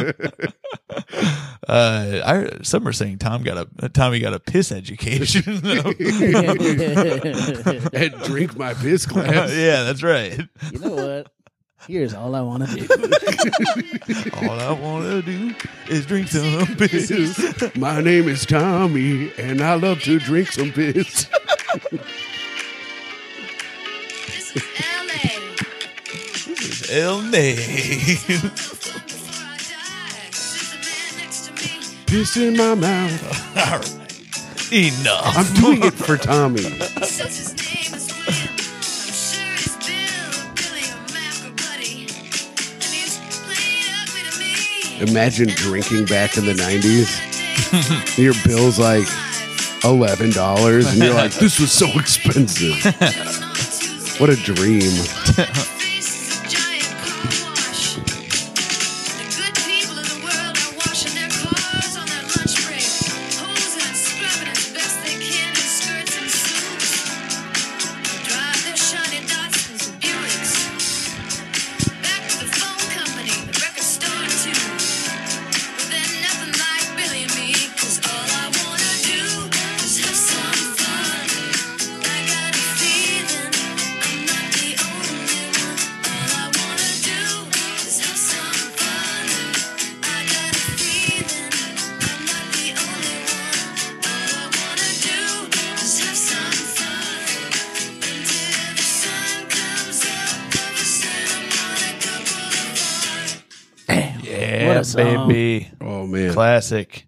[0.08, 0.12] you.
[1.68, 5.42] Uh, I some are saying Tom got a Tommy got a piss education.
[7.92, 9.54] and Drink My Piss class.
[9.54, 10.38] yeah, that's right.
[10.72, 11.30] you know what?
[11.88, 12.86] Here's all I want to do.
[14.46, 15.54] All I want to do
[15.88, 17.10] is drink some piss.
[17.76, 21.24] My name is Tommy, and I love to drink some piss.
[24.26, 24.62] This is
[26.90, 26.94] LA.
[26.94, 27.54] El Nay.
[27.56, 28.92] Before
[29.46, 31.70] I die, there's a man next to me.
[32.06, 33.56] Piss in my mouth.
[33.56, 33.94] All right.
[34.70, 35.38] Enough.
[35.38, 36.64] I'm doing it for Tommy.
[45.00, 48.18] Imagine drinking back in the 90s.
[48.18, 49.06] Your bill's like
[49.82, 52.74] $11, and you're like, this was so expensive.
[54.18, 54.80] What a dream.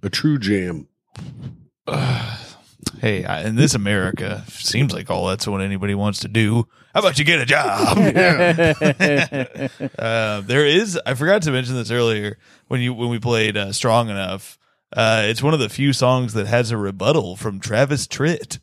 [0.03, 0.89] A true jam.
[2.99, 6.67] Hey, I- in this America, seems like all that's what anybody wants to do.
[6.95, 7.97] How about you get a job?
[9.99, 10.99] uh, there is.
[11.07, 12.37] I forgot to mention this earlier
[12.69, 14.59] when you when we played uh, "Strong Enough."
[14.95, 18.59] Uh, it's one of the few songs that has a rebuttal from Travis Tritt,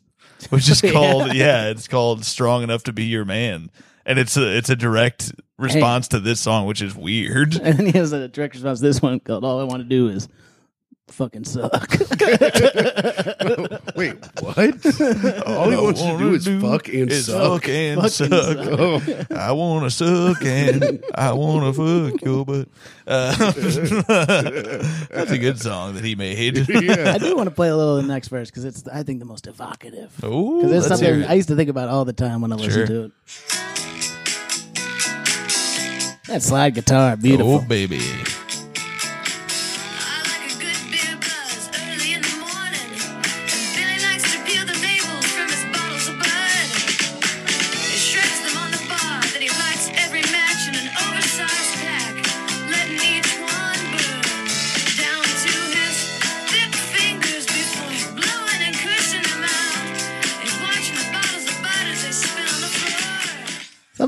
[0.50, 3.70] which is called yeah, it's called "Strong Enough to Be Your Man,"
[4.06, 7.56] and it's a it's a direct response to this song, which is weird.
[7.56, 8.80] and then he has a direct response.
[8.80, 10.28] to This one called "All I Want to Do Is
[11.10, 11.90] Fucking Suck."
[13.96, 14.58] Wait, what?
[15.46, 17.62] All he wants to do is fuck and is suck.
[17.62, 18.56] fuck and Fucking suck.
[18.78, 19.00] Oh,
[19.34, 22.68] I want to suck and I want to fuck your butt.
[23.06, 23.34] Uh,
[25.10, 26.68] that's a good song that he made.
[26.68, 27.12] yeah.
[27.14, 29.18] I do want to play a little of the next verse because it's, I think,
[29.20, 30.12] the most evocative.
[30.24, 31.30] Ooh, Because it's let's hear something it.
[31.30, 33.12] I used to think about all the time when I listened to it.
[36.28, 37.54] That slide guitar, beautiful.
[37.54, 38.00] Oh, baby.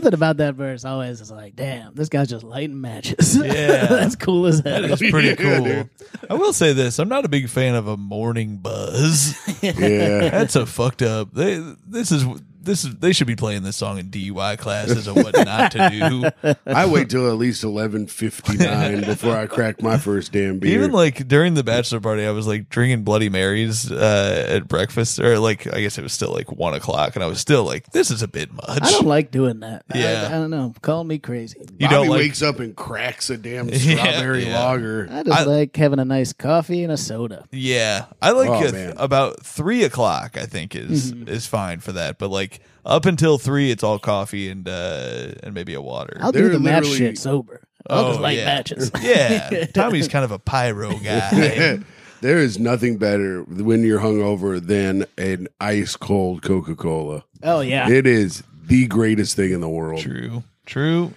[0.00, 3.36] Something about that verse always is like, damn, this guy's just lighting matches.
[3.50, 3.84] Yeah.
[3.86, 4.80] That's cool as hell.
[4.80, 5.62] That is pretty cool.
[5.64, 5.90] dude.
[6.30, 9.34] I will say this: I'm not a big fan of a morning buzz.
[9.62, 10.30] Yeah.
[10.30, 11.34] That's a fucked up.
[11.34, 12.24] They, this is
[12.62, 16.32] this is they should be playing this song in DUI classes of what not to
[16.42, 16.54] do.
[16.66, 20.74] I wait till at least eleven fifty nine before I crack my first damn beer.
[20.74, 25.18] Even like during the bachelor party, I was like drinking Bloody Marys uh, at breakfast,
[25.20, 27.90] or like I guess it was still like one o'clock, and I was still like,
[27.92, 29.84] "This is a bit much." I don't like doing that.
[29.94, 30.26] Yeah.
[30.26, 30.74] I, don't know.
[30.82, 31.58] Call me crazy.
[31.60, 34.58] you Bobby don't like wakes up and cracks a damn strawberry yeah.
[34.58, 35.08] lager.
[35.10, 37.44] I just I- like having a nice coffee and a soda.
[37.52, 38.94] Yeah, I like Oh, it man.
[38.96, 40.36] about three o'clock.
[40.36, 41.28] I think is Mm-hmm.
[41.28, 42.18] is fine for that.
[42.18, 42.49] But like
[42.84, 46.16] up until three, it's all coffee and uh and maybe a water.
[46.20, 47.62] I'll They're do the match literally- shit sober.
[47.88, 48.44] I'll just Oh, like yeah.
[48.44, 48.90] matches.
[49.00, 51.78] yeah, Tommy's kind of a pyro guy.
[52.20, 57.24] there is nothing better when you're hungover than an ice cold Coca Cola.
[57.42, 57.88] Oh yeah.
[57.88, 60.00] It is the greatest thing in the world.
[60.00, 61.14] True, true.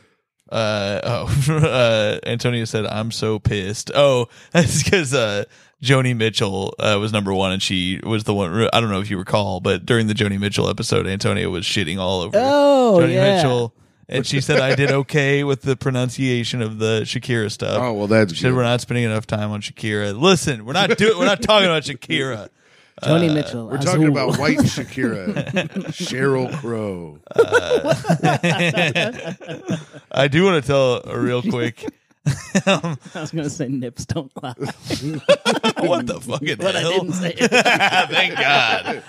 [0.51, 5.45] Uh oh, uh, Antonio said, "I'm so pissed." Oh, that's because uh,
[5.83, 8.69] Joni Mitchell uh, was number one, and she was the one.
[8.71, 11.97] I don't know if you recall, but during the Joni Mitchell episode, Antonio was shitting
[11.99, 13.35] all over Oh, Joni yeah.
[13.35, 13.73] Mitchell,
[14.07, 17.81] and she said I did okay with the pronunciation of the Shakira stuff.
[17.81, 20.17] Oh well, that's She said we're not spending enough time on Shakira.
[20.19, 21.17] Listen, we're not doing.
[21.19, 22.47] We're not talking about Shakira.
[23.01, 23.65] Joni Mitchell.
[23.67, 24.11] We're talking Azul.
[24.11, 25.33] about white Shakira,
[25.89, 27.19] Sheryl Crow.
[30.11, 31.83] I do want to tell a real quick.
[32.65, 36.91] I was going to say nips don't lie, what the fucking but I hell?
[36.91, 37.51] didn't say it.
[37.51, 39.03] Thank God.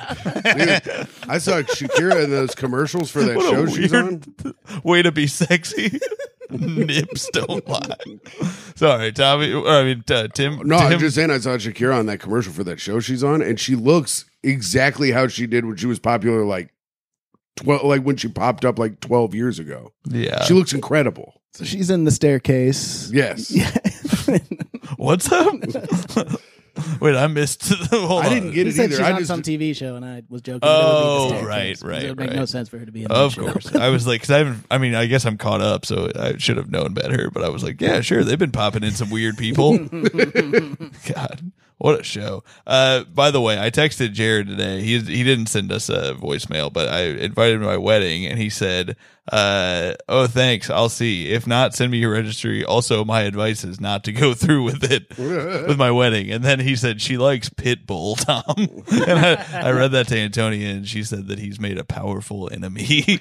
[0.57, 4.55] Dude, I saw Shakira in those commercials for that What show a she's weird on.
[4.83, 6.01] way to be sexy.
[6.51, 7.97] Nips don't lie.
[8.75, 9.55] Sorry, Tommy.
[9.55, 10.59] I mean, uh, Tim.
[10.67, 13.23] No, Tim, I'm just saying I saw Shakira on that commercial for that show she's
[13.25, 16.73] on, and she looks exactly how she did when she was popular, like
[17.57, 19.93] twelve, like when she popped up like twelve years ago.
[20.09, 20.43] Yeah.
[20.45, 21.41] She looks incredible.
[21.55, 23.11] So she's in the staircase.
[23.13, 23.71] Yes, Yeah.
[24.97, 25.55] What's up?
[27.01, 27.63] Wait, I missed.
[27.93, 28.97] Hold I didn't get He it said either.
[28.97, 30.61] she's I on just some TV show, and I was joking.
[30.65, 32.37] Oh, that it would be the right, staircase, right, It would make right.
[32.37, 33.47] no sense for her to be in that Of show.
[33.53, 33.73] course.
[33.77, 36.37] I was like, because I haven't, I mean, I guess I'm caught up, so I
[36.39, 38.25] should have known better, but I was like, yeah, sure.
[38.25, 39.79] They've been popping in some weird people.
[41.15, 42.45] God, what a show.
[42.67, 44.81] Uh, by the way, I texted Jared today.
[44.81, 48.39] He, he didn't send us a voicemail, but I invited him to my wedding and
[48.39, 48.97] he said,
[49.33, 50.69] uh, oh, thanks.
[50.71, 51.31] I'll see.
[51.31, 52.65] If not, send me your registry.
[52.65, 56.31] Also, my advice is not to go through with it with my wedding.
[56.31, 58.45] And then he said, she likes Pitbull, Tom.
[59.09, 62.51] and I, I read that to Antonia and she said that he's made a powerful
[62.53, 63.21] enemy.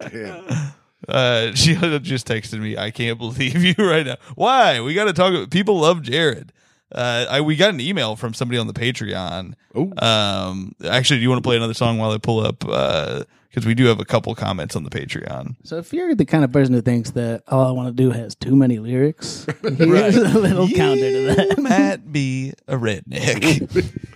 [0.00, 0.72] Damn.
[1.08, 2.76] Uh, she just texted me.
[2.76, 4.16] I can't believe you right now.
[4.34, 4.80] Why?
[4.80, 5.50] We got to talk.
[5.50, 6.52] People love Jared.
[6.90, 9.54] Uh, I we got an email from somebody on the Patreon.
[9.76, 9.92] Ooh.
[9.98, 12.60] Um, actually, do you want to play another song while I pull up?
[12.60, 15.56] Because we do have a couple comments on the Patreon.
[15.64, 18.10] So if you're the kind of person who thinks that all I want to do
[18.10, 21.58] has too many lyrics, here's a little counter to that.
[21.58, 24.08] might be a redneck.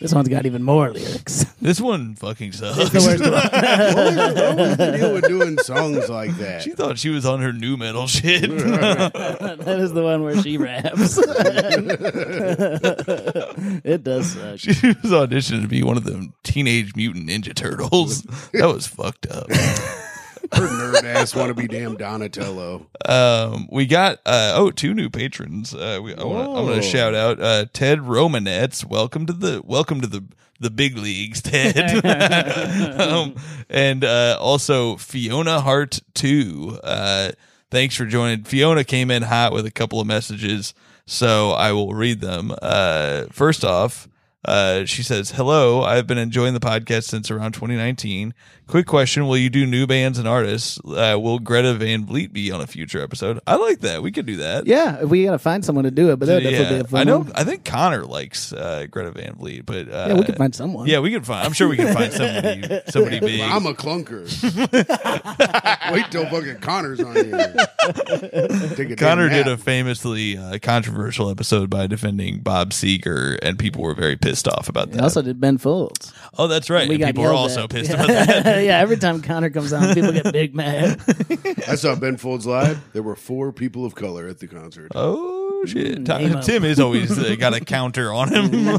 [0.00, 1.44] This one's got even more lyrics.
[1.60, 2.78] this one fucking sucks.
[2.78, 3.32] It's the worst one.
[3.32, 6.62] what was the deal with doing songs like that?
[6.62, 8.48] She thought she was on her new metal shit.
[8.50, 11.18] that is the one where she raps.
[13.84, 14.58] it does suck.
[14.58, 18.22] she was auditioning to be one of them teenage mutant ninja turtles.
[18.54, 19.48] That was fucked up.
[20.52, 22.86] Her nerd ass want to be damn Donatello.
[23.04, 25.74] Um, we got uh oh two new patrons.
[25.74, 28.84] Uh, we, I going to shout out uh Ted Romanets.
[28.84, 30.24] Welcome to the welcome to the
[30.60, 32.04] the big leagues, Ted.
[33.00, 33.34] um,
[33.68, 36.78] and uh, also Fiona Hart too.
[36.84, 37.32] Uh,
[37.70, 38.44] thanks for joining.
[38.44, 40.74] Fiona came in hot with a couple of messages,
[41.06, 42.54] so I will read them.
[42.60, 44.06] Uh, first off.
[44.42, 48.32] Uh, she says, "Hello, I've been enjoying the podcast since around 2019.
[48.66, 50.78] Quick question: Will you do new bands and artists?
[50.86, 53.38] Uh, will Greta Van Fleet be on a future episode?
[53.46, 54.02] I like that.
[54.02, 54.66] We could do that.
[54.66, 57.00] Yeah, we gotta find someone to do it, but that would definitely be a fun
[57.00, 57.18] I know.
[57.18, 57.32] one.
[57.34, 60.86] I think Connor likes uh, Greta Van Fleet, but uh, Yeah, we can find someone.
[60.86, 61.44] Yeah, we can find.
[61.46, 62.80] I'm sure we can find somebody.
[62.88, 63.40] Somebody big.
[63.42, 64.24] I'm a clunker.
[65.92, 67.54] Wait till fucking Connor's on here.
[68.74, 73.58] Take a damn Connor did a famously uh, controversial episode by defending Bob Seger, and
[73.58, 75.00] people were very pissed off about that.
[75.02, 76.12] also did Ben Folds.
[76.38, 76.88] oh, that's right.
[76.88, 77.70] We And got people were yelled also at.
[77.70, 77.96] pissed yeah.
[78.04, 78.64] about that.
[78.64, 81.00] yeah, every time Connor comes on, people get big mad.
[81.68, 82.80] I saw Ben Folds live.
[82.92, 84.92] There were four people of color at the concert.
[84.94, 85.98] Oh shit!
[86.00, 86.42] Mm, Tom- name 'em.
[86.42, 88.78] Tim is always uh, got a counter on him.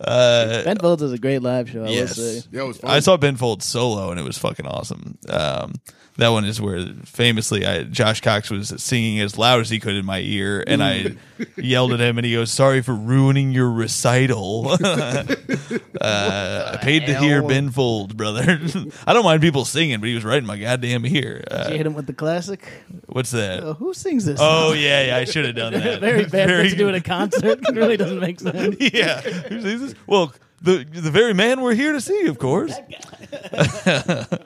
[0.00, 1.84] uh, Ben Folds is a great live show.
[1.84, 2.48] I yes, will say.
[2.52, 2.90] Yeah, it was fun.
[2.90, 5.18] I saw Ben Folds solo and it was fucking awesome.
[5.28, 5.74] Um,
[6.18, 9.94] that one is where famously I, Josh Cox was singing as loud as he could
[9.94, 11.16] in my ear, and I
[11.56, 14.76] yelled at him, and he goes, "Sorry for ruining your recital."
[16.00, 17.42] uh, I paid to hear?
[17.42, 18.42] Ben Folds, brother.
[19.06, 21.44] I don't mind people singing, but he was right in my goddamn ear.
[21.48, 22.66] Did you Uh, hit him with the classic?
[23.06, 23.62] what's that?
[23.62, 24.38] Oh, who sings this?
[24.40, 24.78] Oh song?
[24.80, 25.16] yeah, yeah.
[25.16, 26.00] I should have done that.
[26.00, 27.60] very bad thing to do it at a concert.
[27.68, 28.76] It really doesn't make sense.
[28.80, 29.20] yeah.
[29.20, 29.94] Who sings this?
[30.06, 32.72] Well, the the very man we're here to see, of course.
[33.86, 34.36] uh,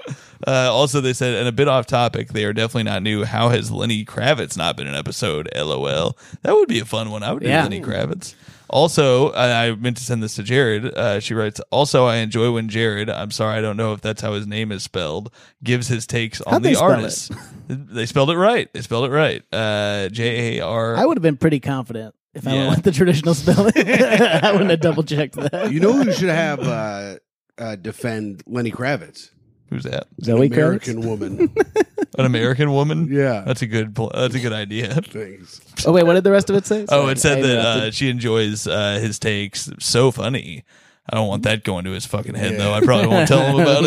[0.46, 3.24] also, they said, and a bit off topic, they are definitely not new.
[3.24, 5.48] How has Lenny Kravitz not been an episode?
[5.54, 6.16] LOL.
[6.42, 7.22] That would be a fun one.
[7.22, 7.62] I would do Yeah.
[7.62, 8.34] Lenny Kravitz.
[8.68, 10.94] Also, I, I meant to send this to Jared.
[10.94, 14.22] Uh, she writes, also, I enjoy when Jared, I'm sorry, I don't know if that's
[14.22, 15.32] how his name is spelled,
[15.64, 17.30] gives his takes on How'd they the spell artists.
[17.68, 18.72] they spelled it right.
[18.72, 19.42] They spelled it right.
[19.52, 20.94] Uh, J A R.
[20.96, 22.68] I would have been pretty confident if I Yeah.
[22.68, 23.72] went the traditional spelling.
[23.76, 25.72] I wouldn't have double checked that.
[25.72, 27.16] You know who should have uh,
[27.58, 29.30] uh, defend Lenny Kravitz?
[29.70, 30.06] Who's that?
[30.22, 31.06] Zoe American Kravitz?
[31.06, 31.54] woman.
[32.18, 33.06] An American woman?
[33.10, 33.42] Yeah.
[33.46, 33.94] That's a good.
[33.94, 34.94] pl- That's a good idea.
[34.94, 35.60] Thanks.
[35.86, 36.82] Oh wait, what did the rest of it say?
[36.82, 37.82] Oh, Sorry, it said I that interrupted.
[37.84, 39.70] uh, she enjoys uh, his takes.
[39.78, 40.64] So funny.
[41.08, 42.58] I don't want that going to his fucking head Yeah.
[42.58, 42.72] though.
[42.74, 43.84] I probably won't tell him about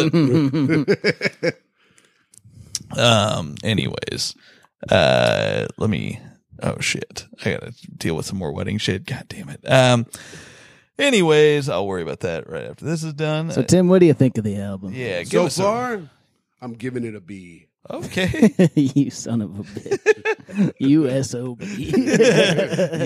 [1.43, 1.55] it.
[2.97, 3.55] um.
[3.63, 4.35] Anyways,
[4.89, 6.19] uh, let me.
[6.63, 7.27] Oh shit!
[7.43, 9.05] I gotta deal with some more wedding shit.
[9.05, 9.59] God damn it.
[9.69, 10.05] Um.
[10.97, 13.51] Anyways, I'll worry about that right after this is done.
[13.51, 14.93] So Tim, what do you think of the album?
[14.93, 15.23] yeah.
[15.23, 16.01] Give So far,
[16.61, 17.67] I'm giving it a B.
[17.89, 18.53] okay.
[18.75, 20.73] you son of a bitch.
[20.79, 21.61] you SOB.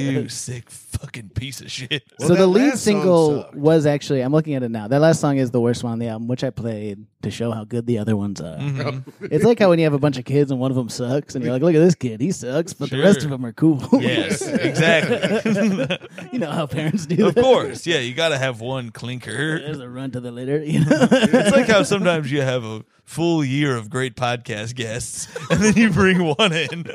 [0.02, 2.04] you sick fucking piece of shit.
[2.20, 3.56] Well, so the lead single sucked.
[3.56, 4.88] was actually I'm looking at it now.
[4.88, 7.52] That last song is the worst one on the album, which I played to show
[7.52, 8.58] how good the other ones are.
[8.58, 9.26] Mm-hmm.
[9.32, 11.36] It's like how when you have a bunch of kids and one of them sucks,
[11.36, 13.26] and you're like, "Look at this kid, he sucks," but the rest Sure.
[13.28, 13.82] of them are cool.
[14.02, 15.98] Yes, exactly.
[16.32, 17.28] you know how parents do.
[17.28, 17.42] of that.
[17.42, 17.86] course.
[17.88, 19.60] Yeah, you got to have one clinker.
[19.60, 20.64] There's a run to the litter.
[20.64, 25.28] You know, It's like how sometimes you have a full year of great podcast guests
[25.50, 26.86] and then you bring one in.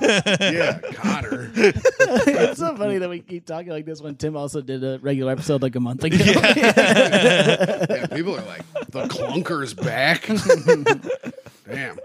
[0.00, 1.50] Yeah, Cotter.
[1.54, 5.30] it's so funny that we keep talking like this when Tim also did a regular
[5.32, 6.16] episode like a month ago.
[6.16, 10.26] Yeah, people are like, the clunker's back.
[11.68, 11.98] Damn.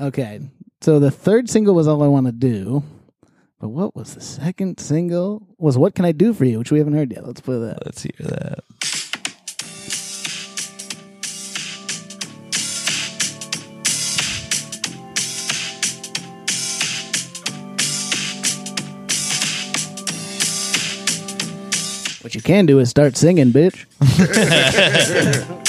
[0.00, 0.40] Okay.
[0.80, 2.82] So the third single was All I Want to Do.
[3.60, 5.46] But what was the second single?
[5.58, 7.24] Was What Can I Do For You, which we haven't heard yet.
[7.24, 7.84] Let's play that.
[7.84, 8.64] Let's hear that.
[22.22, 23.86] What you can do is start singing, bitch.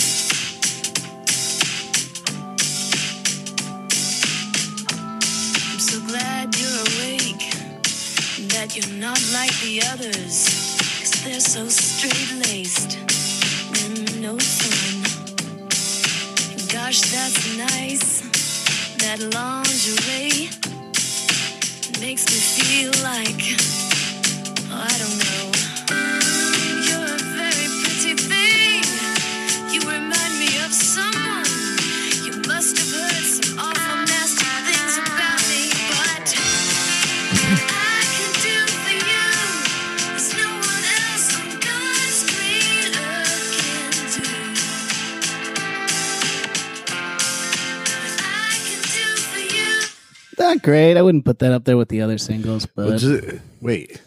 [50.64, 50.98] great.
[50.98, 54.02] I wouldn't put that up there with the other singles, but Was it, wait,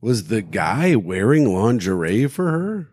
[0.00, 2.88] was the guy wearing lingerie for her?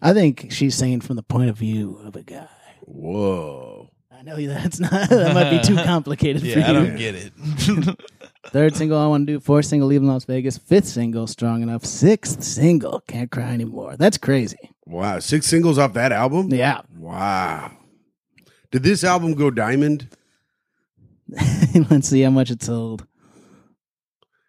[0.00, 2.48] I think she's singing from the point of view of a guy.
[2.82, 3.90] Whoa.
[4.16, 6.86] I know that's not that might be too complicated for Yeah, I you.
[6.86, 7.32] don't get it.
[8.46, 9.40] Third single, I want to do.
[9.40, 10.56] Fourth single, leaving Las Vegas.
[10.56, 11.84] Fifth single, strong enough.
[11.84, 13.96] Sixth single, can't cry anymore.
[13.96, 14.70] That's crazy.
[14.86, 15.18] Wow.
[15.18, 16.52] Six singles off that album?
[16.52, 16.82] Yeah.
[16.96, 17.72] Wow.
[18.70, 20.08] Did this album go diamond?
[21.90, 23.06] Let's see how much it sold.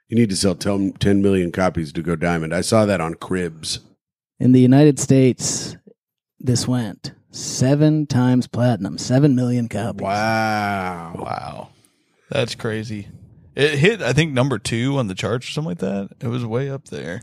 [0.07, 2.53] You need to sell 10 10 million copies to go diamond.
[2.53, 3.79] I saw that on Cribs.
[4.39, 5.75] In the United States,
[6.39, 10.03] this went seven times platinum, seven million copies.
[10.03, 11.15] Wow.
[11.17, 11.69] wow.
[12.29, 13.07] That's crazy.
[13.55, 16.09] It hit, I think, number two on the charts or something like that.
[16.21, 17.21] It was way up there.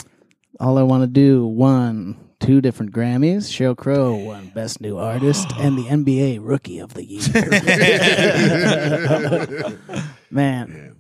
[0.61, 3.51] All I want to do won two different Grammys.
[3.51, 7.29] Sheryl Crow won Best New Artist and the NBA Rookie of the Year.
[10.31, 10.97] Man.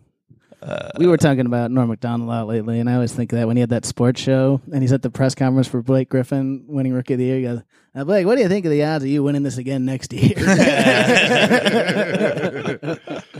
[0.98, 3.46] we were talking about Norm MacDonald a lot lately, and I always think of that
[3.46, 6.64] when he had that sports show and he's at the press conference for Blake Griffin
[6.66, 7.36] winning Rookie of the Year.
[7.36, 7.62] He goes,
[7.94, 10.12] now, Blake, what do you think of the odds of you winning this again next
[10.12, 10.34] year?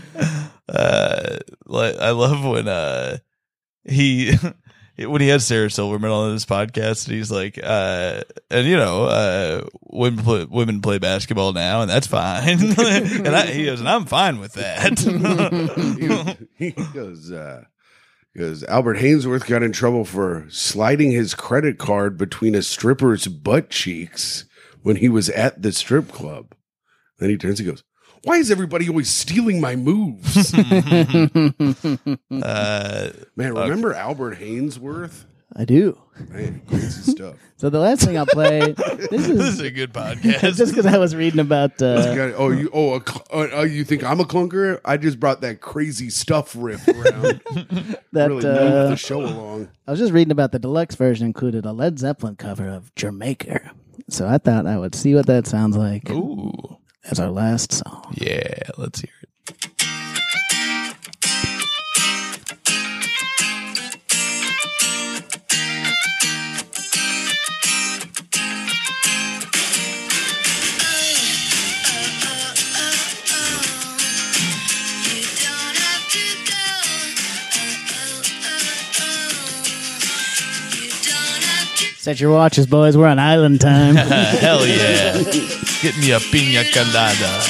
[0.66, 1.38] Uh,
[1.68, 3.18] I love when uh,
[3.84, 4.32] he
[4.96, 9.04] when he had Sarah Silverman on this podcast, and he's like, uh, and you know,
[9.04, 12.48] uh, women play, women play basketball now, and that's fine.
[12.48, 14.98] and I, he goes, and I'm fine with that.
[16.58, 17.64] he, he goes, uh,
[18.32, 23.70] because Albert Haynesworth got in trouble for sliding his credit card between a stripper's butt
[23.70, 24.44] cheeks
[24.82, 26.54] when he was at the strip club.
[27.18, 27.84] Then he turns and goes,
[28.24, 30.54] Why is everybody always stealing my moves?
[30.54, 30.60] uh,
[33.36, 35.24] Man, remember Albert Haynesworth?
[35.56, 35.96] I do.
[36.30, 37.36] Man, crazy stuff.
[37.56, 38.72] So the last thing I'll play.
[38.72, 40.56] This this is is a good podcast.
[40.56, 41.80] just because I was reading about.
[41.80, 44.80] Uh, Got- oh, you oh, a, cl- uh, uh, you think I'm a clunker?
[44.84, 47.40] I just brought that crazy stuff riff around.
[48.12, 49.70] that really moved uh, the show along.
[49.86, 53.70] I was just reading about the deluxe version included a Led Zeppelin cover of Jamaica.
[54.10, 56.76] So I thought I would see what that sounds like Ooh,
[57.10, 58.14] as our last song.
[58.14, 59.23] yeah, let's hear it.
[82.04, 82.98] Set your watches, boys.
[82.98, 83.94] We're on island time.
[83.96, 85.14] Hell yeah,
[85.80, 87.42] get me a pina colada.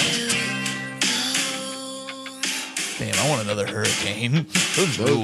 [3.01, 4.47] Damn, I want another hurricane.
[4.77, 5.23] Those rule.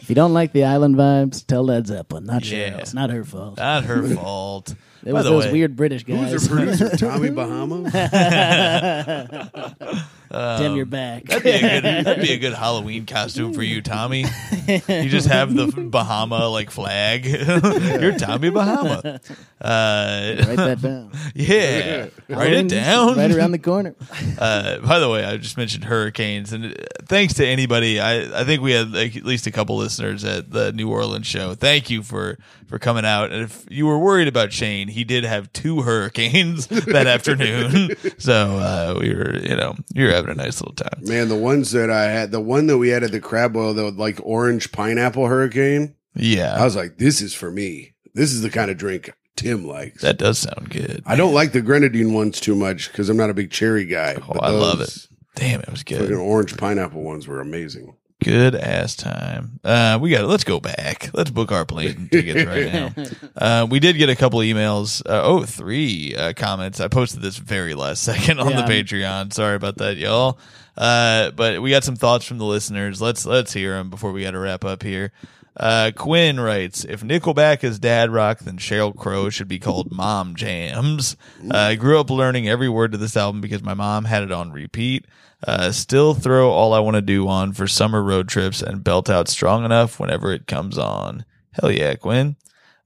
[0.00, 2.26] if you don't like the island vibes, tell Led Zeppelin.
[2.26, 2.70] Not Yeah.
[2.70, 2.78] Sheryl.
[2.80, 3.58] It's not her fault.
[3.58, 4.74] Not her fault.
[5.04, 6.30] It By was the those way, weird British guys.
[6.30, 6.96] Who's their producer?
[6.96, 7.90] Tommy Bahama?
[10.32, 11.24] Tim, you're back.
[11.24, 14.24] That'd be, a good, that'd be a good Halloween costume for you, Tommy.
[14.66, 17.26] You just have the Bahama like flag.
[17.26, 19.20] You're Tommy Bahama.
[19.60, 21.12] Uh, Write that down.
[21.34, 23.16] yeah, write it down.
[23.16, 23.94] Right around the corner.
[24.38, 26.74] Uh, by the way, I just mentioned hurricanes, and uh,
[27.04, 30.50] thanks to anybody, I, I think we had like at least a couple listeners at
[30.50, 31.54] the New Orleans show.
[31.54, 33.32] Thank you for for coming out.
[33.32, 38.32] And if you were worried about Shane, he did have two hurricanes that afternoon, so
[38.34, 41.00] uh, we were, you know, you're having a nice little time.
[41.02, 43.74] Man, the ones that I had, the one that we had at the crab boil,
[43.74, 46.54] the like orange pineapple hurricane, Yeah.
[46.58, 47.94] I was like, this is for me.
[48.14, 50.02] This is the kind of drink Tim likes.
[50.02, 51.02] that does sound good.
[51.06, 54.16] I don't like the grenadine ones too much because I'm not a big cherry guy.
[54.20, 55.08] Oh, but I love it.
[55.34, 56.12] Damn, it was Fucking good.
[56.12, 57.96] orange pineapple ones were amazing.
[58.22, 59.58] Good ass time.
[59.64, 61.10] Uh, we got to Let's go back.
[61.12, 62.90] Let's book our plane tickets right now.
[63.36, 65.02] Uh, we did get a couple emails.
[65.04, 66.80] Uh, oh, three uh, comments.
[66.80, 68.64] I posted this very last second on Yeah.
[68.64, 69.32] the Patreon.
[69.32, 70.38] Sorry about that, y'all.
[70.76, 73.02] Uh, but we got some thoughts from the listeners.
[73.02, 75.12] Let's let's hear them before we got to wrap up here.
[75.56, 80.34] Uh, Quinn writes, if Nickelback is dad rock, then Sheryl Crow should be called Mom
[80.34, 81.16] Jams.
[81.42, 84.32] Uh, I grew up learning every word to this album because my mom had it
[84.32, 85.06] on repeat.
[85.46, 89.10] Uh, still throw all I want to do on for summer road trips and belt
[89.10, 91.24] out strong enough whenever it comes on.
[91.52, 92.36] Hell yeah, Quinn.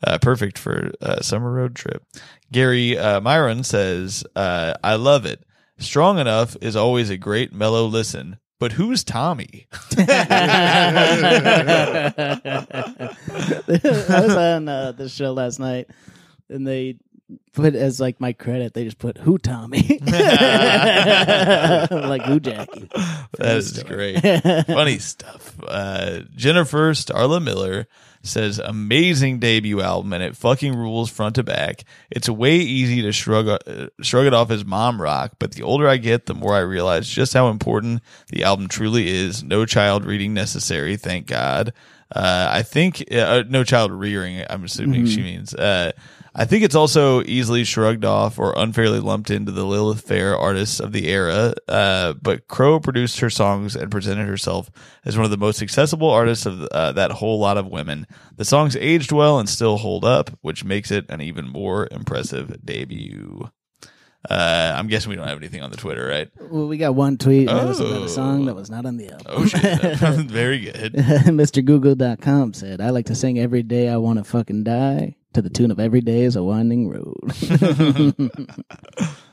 [0.04, 2.02] Uh, perfect for a summer road trip.
[2.50, 5.44] Gary uh, Myron says, uh, I love it.
[5.78, 8.38] Strong enough is always a great mellow listen.
[8.58, 9.66] But who's Tommy?
[9.98, 12.12] I
[13.68, 15.88] was on uh, this show last night,
[16.48, 16.96] and they
[17.52, 18.72] put as like my credit.
[18.72, 20.12] They just put "Who Tommy," like
[22.22, 22.88] "Who Jackie."
[23.38, 24.20] That is great.
[24.66, 25.56] Funny stuff.
[25.66, 27.88] Uh, Jennifer Starla Miller
[28.26, 31.84] says, amazing debut album and it fucking rules front to back.
[32.10, 35.88] It's way easy to shrug, uh, shrug it off as mom rock, but the older
[35.88, 39.42] I get, the more I realize just how important the album truly is.
[39.42, 41.72] No child reading necessary, thank God.
[42.14, 45.54] Uh, I think, uh, no child rearing, I'm assuming she means.
[45.54, 45.92] Uh,
[46.38, 50.80] I think it's also easily shrugged off or unfairly lumped into the Lilith Fair artists
[50.80, 51.54] of the era.
[51.66, 54.70] Uh, but Crow produced her songs and presented herself
[55.06, 58.06] as one of the most accessible artists of uh, that whole lot of women.
[58.36, 62.62] The songs aged well and still hold up, which makes it an even more impressive
[62.62, 63.48] debut.
[64.28, 66.28] Uh, I'm guessing we don't have anything on the Twitter, right?
[66.50, 68.04] Well, we got one tweet that was about Oh.
[68.04, 69.26] a song that was not on the album.
[69.28, 69.80] Oh shit!
[70.28, 70.92] Very good.
[70.94, 75.50] MrGoogle.com said, I like to sing Every Day I Want to Fucking Die to the
[75.50, 77.32] tune of Every Day is a Winding Road.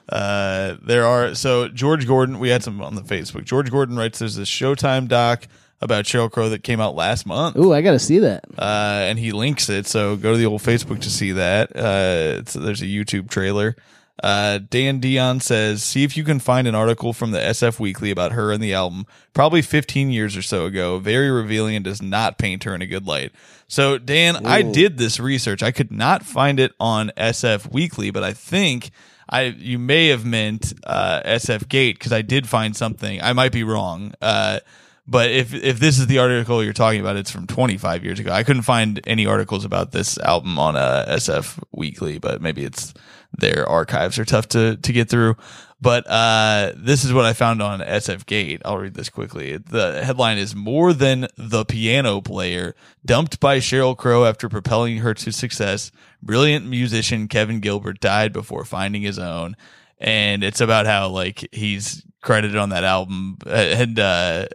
[0.10, 2.38] Uh, there are so George Gordon.
[2.38, 3.45] We had some on the Facebook.
[3.45, 5.47] George Gordon writes, "There's this Showtime doc
[5.82, 8.43] about Sheryl Crow that came out last month." Ooh, I got to see that.
[8.58, 9.88] uh, and he links it.
[9.88, 11.74] So go to the old Facebook to see that.
[11.76, 13.78] Uh, there's a YouTube trailer.
[14.22, 18.11] Uh, Dan Dion says, see if you can find an article from the SF Weekly
[18.11, 20.99] about her and the album, probably 15 years or so ago.
[20.99, 23.32] Very revealing and does not paint her in a good light.
[23.68, 25.64] So Dan, I did this research.
[25.64, 28.91] I could not find it on SF Weekly, but I think
[29.28, 33.20] I you may have meant uh, SF Gate because I did find something.
[33.22, 34.14] I might be wrong.
[34.22, 34.59] Uh,
[35.07, 38.32] but if if this is the article you're talking about, it's from 25 years ago.
[38.32, 42.93] I couldn't find any articles about this album on uh, SF Weekly, but maybe it's
[43.38, 45.36] their archives are tough to to get through.
[45.81, 48.61] But uh, this is what I found on SF Gate.
[48.63, 49.57] I'll read this quickly.
[49.57, 52.73] The headline is "More Than the Piano Player."
[53.05, 58.63] Dumped by Sheryl Crow after propelling her to success, brilliant musician Kevin Gilbert died before
[58.63, 59.57] finding his own.
[59.99, 64.47] And it's about how like he's credited on that album, uh, and uh,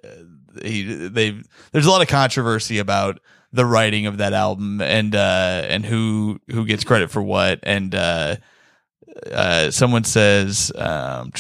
[0.63, 1.39] he they
[1.73, 3.21] there's a lot of controversy about
[3.53, 7.95] the writing of that album and uh and who who gets credit for what and
[9.33, 11.33] uh someone says um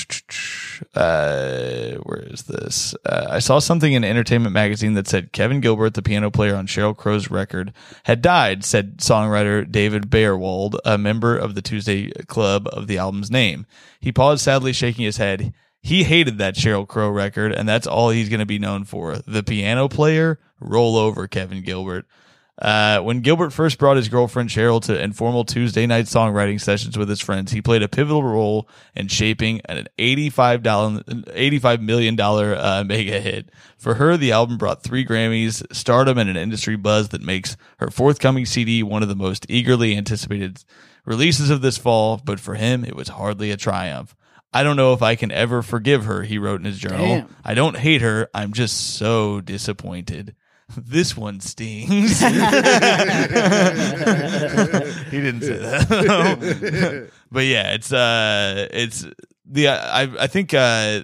[0.94, 5.94] uh where is this uh, i saw something in entertainment magazine that said kevin gilbert
[5.94, 7.72] the piano player on sheryl crow's record
[8.04, 13.30] had died said songwriter david Baerwald, a member of the tuesday club of the album's
[13.30, 13.66] name
[14.00, 18.10] he paused sadly shaking his head he hated that Sheryl Crow record, and that's all
[18.10, 19.18] he's going to be known for.
[19.26, 22.04] The piano player, roll over Kevin Gilbert.
[22.60, 27.08] Uh, when Gilbert first brought his girlfriend Sheryl to informal Tuesday night songwriting sessions with
[27.08, 30.62] his friends, he played a pivotal role in shaping an $85,
[31.04, 33.50] $85 million uh, mega hit.
[33.76, 37.90] For her, the album brought three Grammys, stardom, and an industry buzz that makes her
[37.90, 40.64] forthcoming CD one of the most eagerly anticipated
[41.04, 44.16] releases of this fall, but for him, it was hardly a triumph.
[44.52, 47.06] I don't know if I can ever forgive her, he wrote in his journal.
[47.06, 47.36] Damn.
[47.44, 48.28] I don't hate her.
[48.34, 50.34] I'm just so disappointed.
[50.76, 52.20] This one stings.
[52.20, 52.26] he
[55.20, 57.10] didn't say that.
[57.30, 59.06] but yeah, it's uh it's
[59.46, 61.02] the I I think uh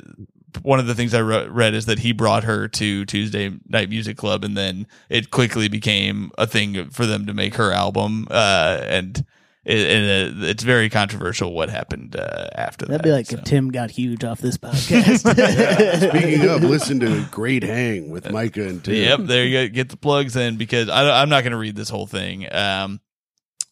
[0.62, 3.88] one of the things I wrote, read is that he brought her to Tuesday Night
[3.88, 8.28] Music Club, and then it quickly became a thing for them to make her album.
[8.30, 9.24] Uh, and
[9.64, 13.04] it, and uh, it's very controversial what happened uh, after That'd that.
[13.04, 13.36] be like so.
[13.36, 16.08] if Tim got huge off this podcast.
[16.10, 18.94] Speaking of, listen to Great Hang with Micah and Tim.
[18.94, 19.72] Yep, there you go.
[19.74, 23.00] Get the plugs in because I, I'm not going to read this whole thing um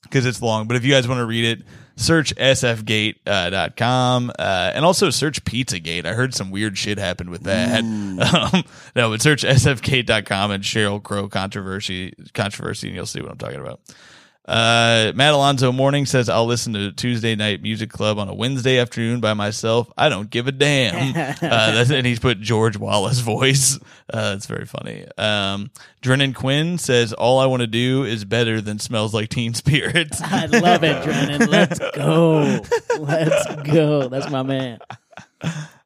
[0.02, 0.66] because it's long.
[0.66, 1.62] But if you guys want to read it,
[1.96, 6.04] search sfgate.com uh, uh, and also search Pizzagate.
[6.04, 7.82] I heard some weird shit happened with that.
[8.22, 8.64] Um,
[8.94, 13.60] no, but search sfgate.com and Sheryl Crow controversy controversy, and you'll see what I'm talking
[13.60, 13.80] about.
[14.44, 18.78] Uh, Matt Alonso Morning says, I'll listen to Tuesday Night Music Club on a Wednesday
[18.78, 19.90] afternoon by myself.
[19.96, 21.36] I don't give a damn.
[21.42, 23.78] uh, and he's put George Wallace voice.
[24.12, 25.06] Uh, that's very funny.
[25.16, 25.70] Um,
[26.00, 30.08] Drennan Quinn says, All I want to do is better than smells like teen spirit.
[30.20, 31.48] I love it, Drennan.
[31.48, 32.60] Let's go.
[32.98, 34.08] Let's go.
[34.08, 34.80] That's my man.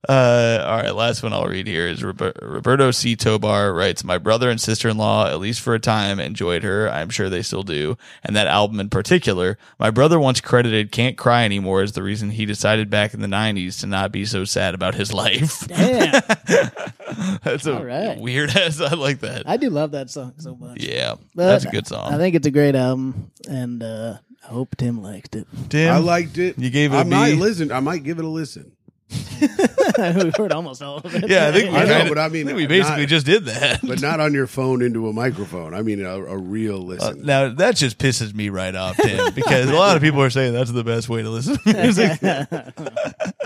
[0.08, 3.16] Uh, all right, last one I'll read here is Roberto C.
[3.16, 6.88] Tobar writes, My brother and sister in law, at least for a time, enjoyed her.
[6.90, 7.96] I'm sure they still do.
[8.22, 12.30] And that album in particular, my brother once credited Can't Cry Anymore as the reason
[12.30, 15.66] he decided back in the 90s to not be so sad about his life.
[15.66, 16.12] Damn.
[17.42, 18.18] That's a All right.
[18.18, 18.80] weird ass.
[18.80, 19.42] I like that.
[19.46, 20.82] I do love that song so much.
[20.82, 22.12] yeah, But that's a good song.
[22.12, 25.46] I think it's a great album, and uh, I hope Tim liked it.
[25.70, 26.58] Tim, I liked it.
[26.58, 27.36] You gave it a I might B?
[27.36, 27.72] listen.
[27.72, 28.72] I might give it a listen.
[29.38, 31.28] We've heard almost all of it.
[31.28, 33.24] yeah, I think we I know, kinda- but I mean, think we basically not- just
[33.26, 33.80] did that.
[33.86, 35.74] But not on your phone into a microphone.
[35.74, 37.24] I mean, a, a real Uh, listen.
[37.26, 40.54] now that just pisses me right off, Tim, because a lot of people are saying
[40.54, 42.18] that's the best way to listen to music.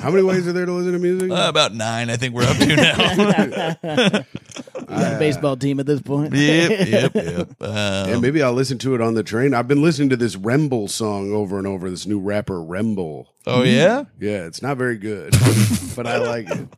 [0.00, 1.30] How many ways are there to listen to music?
[1.30, 3.76] Uh, about nine, I think we're up to now.
[3.82, 6.32] You got a baseball team at this point.
[6.34, 7.48] yep, yep, yep.
[7.62, 9.54] Um, yeah, maybe I'll listen to it on the train.
[9.54, 11.90] I've been listening to this Remble song over and over.
[11.90, 13.26] This new rapper Remble.
[13.46, 14.04] Oh yeah.
[14.18, 15.32] Yeah, it's not very good,
[15.96, 16.68] but I like it.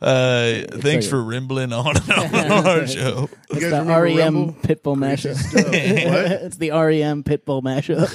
[0.00, 2.00] Uh, thanks for rimbling on on
[2.52, 3.28] on our show.
[3.28, 4.54] You It's guys the remember REM Remble?
[4.62, 5.54] Pitbull mashup.
[5.54, 6.32] what?
[6.42, 8.08] it's the REM Pitbull mashup.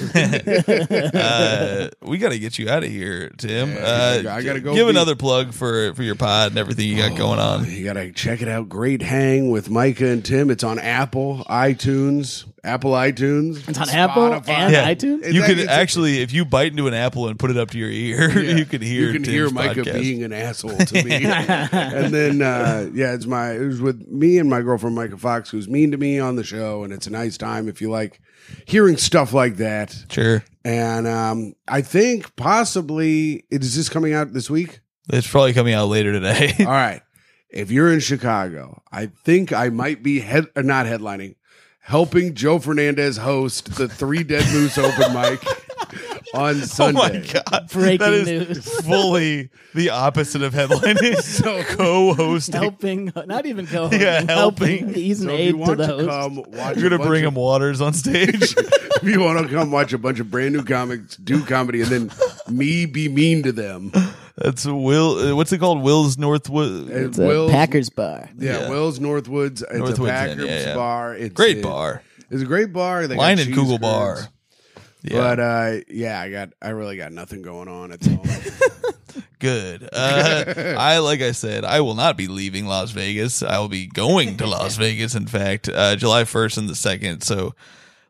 [1.14, 3.70] Uh, we got to get you out of here, Tim.
[3.72, 3.78] Yeah,
[4.26, 6.96] uh, I gotta go Give be- another plug for for your pod and everything you
[6.96, 7.64] got going on.
[7.70, 8.68] You gotta check it out.
[8.68, 10.50] Great hang with Micah and Tim.
[10.50, 13.66] It's on Apple, iTunes, Apple iTunes.
[13.68, 14.92] It's on Apple and Yeah.
[14.92, 15.24] iTunes.
[15.24, 17.70] It's you could it's- actually, if you bite into an apple and put it up
[17.70, 18.56] to your ear, Yeah.
[18.56, 20.00] you could hear you can Tim's hear Micah podcast.
[20.00, 21.12] being an asshole to me.
[21.24, 25.50] and then uh, yeah, it's my it was with me and my girlfriend Micah Fox,
[25.50, 28.20] who's mean to me on the show, and it's a nice time if you like
[28.66, 29.94] hearing stuff like that.
[30.10, 34.80] Sure, And um, I think possibly is this coming out this week?
[35.12, 36.54] it's probably coming out later today.
[36.60, 37.02] All right.
[37.50, 41.34] If you're in Chicago, I think I might be head uh, not headlining,
[41.80, 45.42] helping Joe Fernandez host the Three Dead Moose open mic
[46.34, 46.98] on Sunday.
[47.00, 47.18] Oh Sunday.
[47.34, 47.68] my god!
[47.70, 48.80] Breaking that is news.
[48.84, 51.66] fully the opposite of headlining.
[51.76, 52.54] co-hosting.
[52.60, 54.78] helping, not even co-hosting, Yeah, helping.
[54.78, 54.94] helping.
[54.94, 56.08] He's an So if aid you to want the to host.
[56.08, 58.54] come watch, You're gonna bring of- him waters on stage.
[58.56, 61.90] if you want to come watch a bunch of brand new comics do comedy and
[61.90, 62.10] then
[62.48, 63.92] me be mean to them.
[64.36, 65.18] That's Will.
[65.32, 65.82] uh, What's it called?
[65.82, 66.88] Will's Northwood.
[66.90, 68.28] It's a Will's- Packers bar.
[68.38, 68.68] Yeah, Yeah.
[68.70, 69.62] Will's Northwoods.
[69.62, 70.74] It's Northwoods a Inn, Packers yeah, yeah.
[70.74, 71.14] bar.
[71.14, 72.02] It's Great a- bar.
[72.30, 73.06] It's a great bar.
[73.06, 73.80] They got Line and cheese Kugel curds.
[73.80, 74.18] bar.
[75.02, 75.18] Yeah.
[75.18, 76.50] But uh, yeah, I got.
[76.60, 79.26] I really got nothing going on at the moment.
[79.38, 79.88] Good.
[79.92, 83.42] Uh, I like I said, I will not be leaving Las Vegas.
[83.42, 85.14] I will be going to Las Vegas.
[85.14, 87.22] In fact, uh, July first and the second.
[87.22, 87.54] So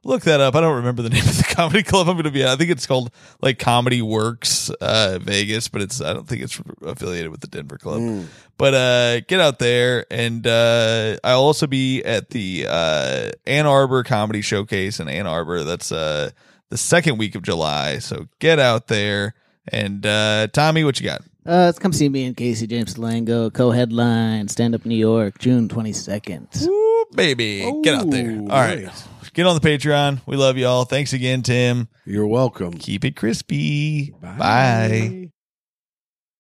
[0.02, 0.56] look that up.
[0.56, 2.48] I don't remember the name of the comedy club I'm going to be at.
[2.48, 6.60] I think it's called like Comedy Works uh, Vegas, but it's I don't think it's
[6.82, 8.26] affiliated with the Denver club.
[8.58, 14.02] But uh, get out there, and uh, I'll also be at the uh, Ann Arbor
[14.02, 15.64] Comedy Showcase in Ann Arbor.
[15.64, 16.30] That's uh,
[16.70, 17.98] the second week of July.
[17.98, 19.34] So get out there.
[19.68, 21.20] And uh, Tommy, what you got?
[21.46, 25.68] Uh, let's come see me and Casey James Lango, co-headline, stand up New York, June
[25.68, 26.48] twenty second.
[26.62, 28.32] Ooh, baby, get out there.
[28.32, 29.06] All right, nice.
[29.32, 30.20] get on the Patreon.
[30.26, 30.84] We love y'all.
[30.84, 31.88] Thanks again, Tim.
[32.04, 32.72] You're welcome.
[32.74, 34.10] Keep it crispy.
[34.20, 35.30] Bye.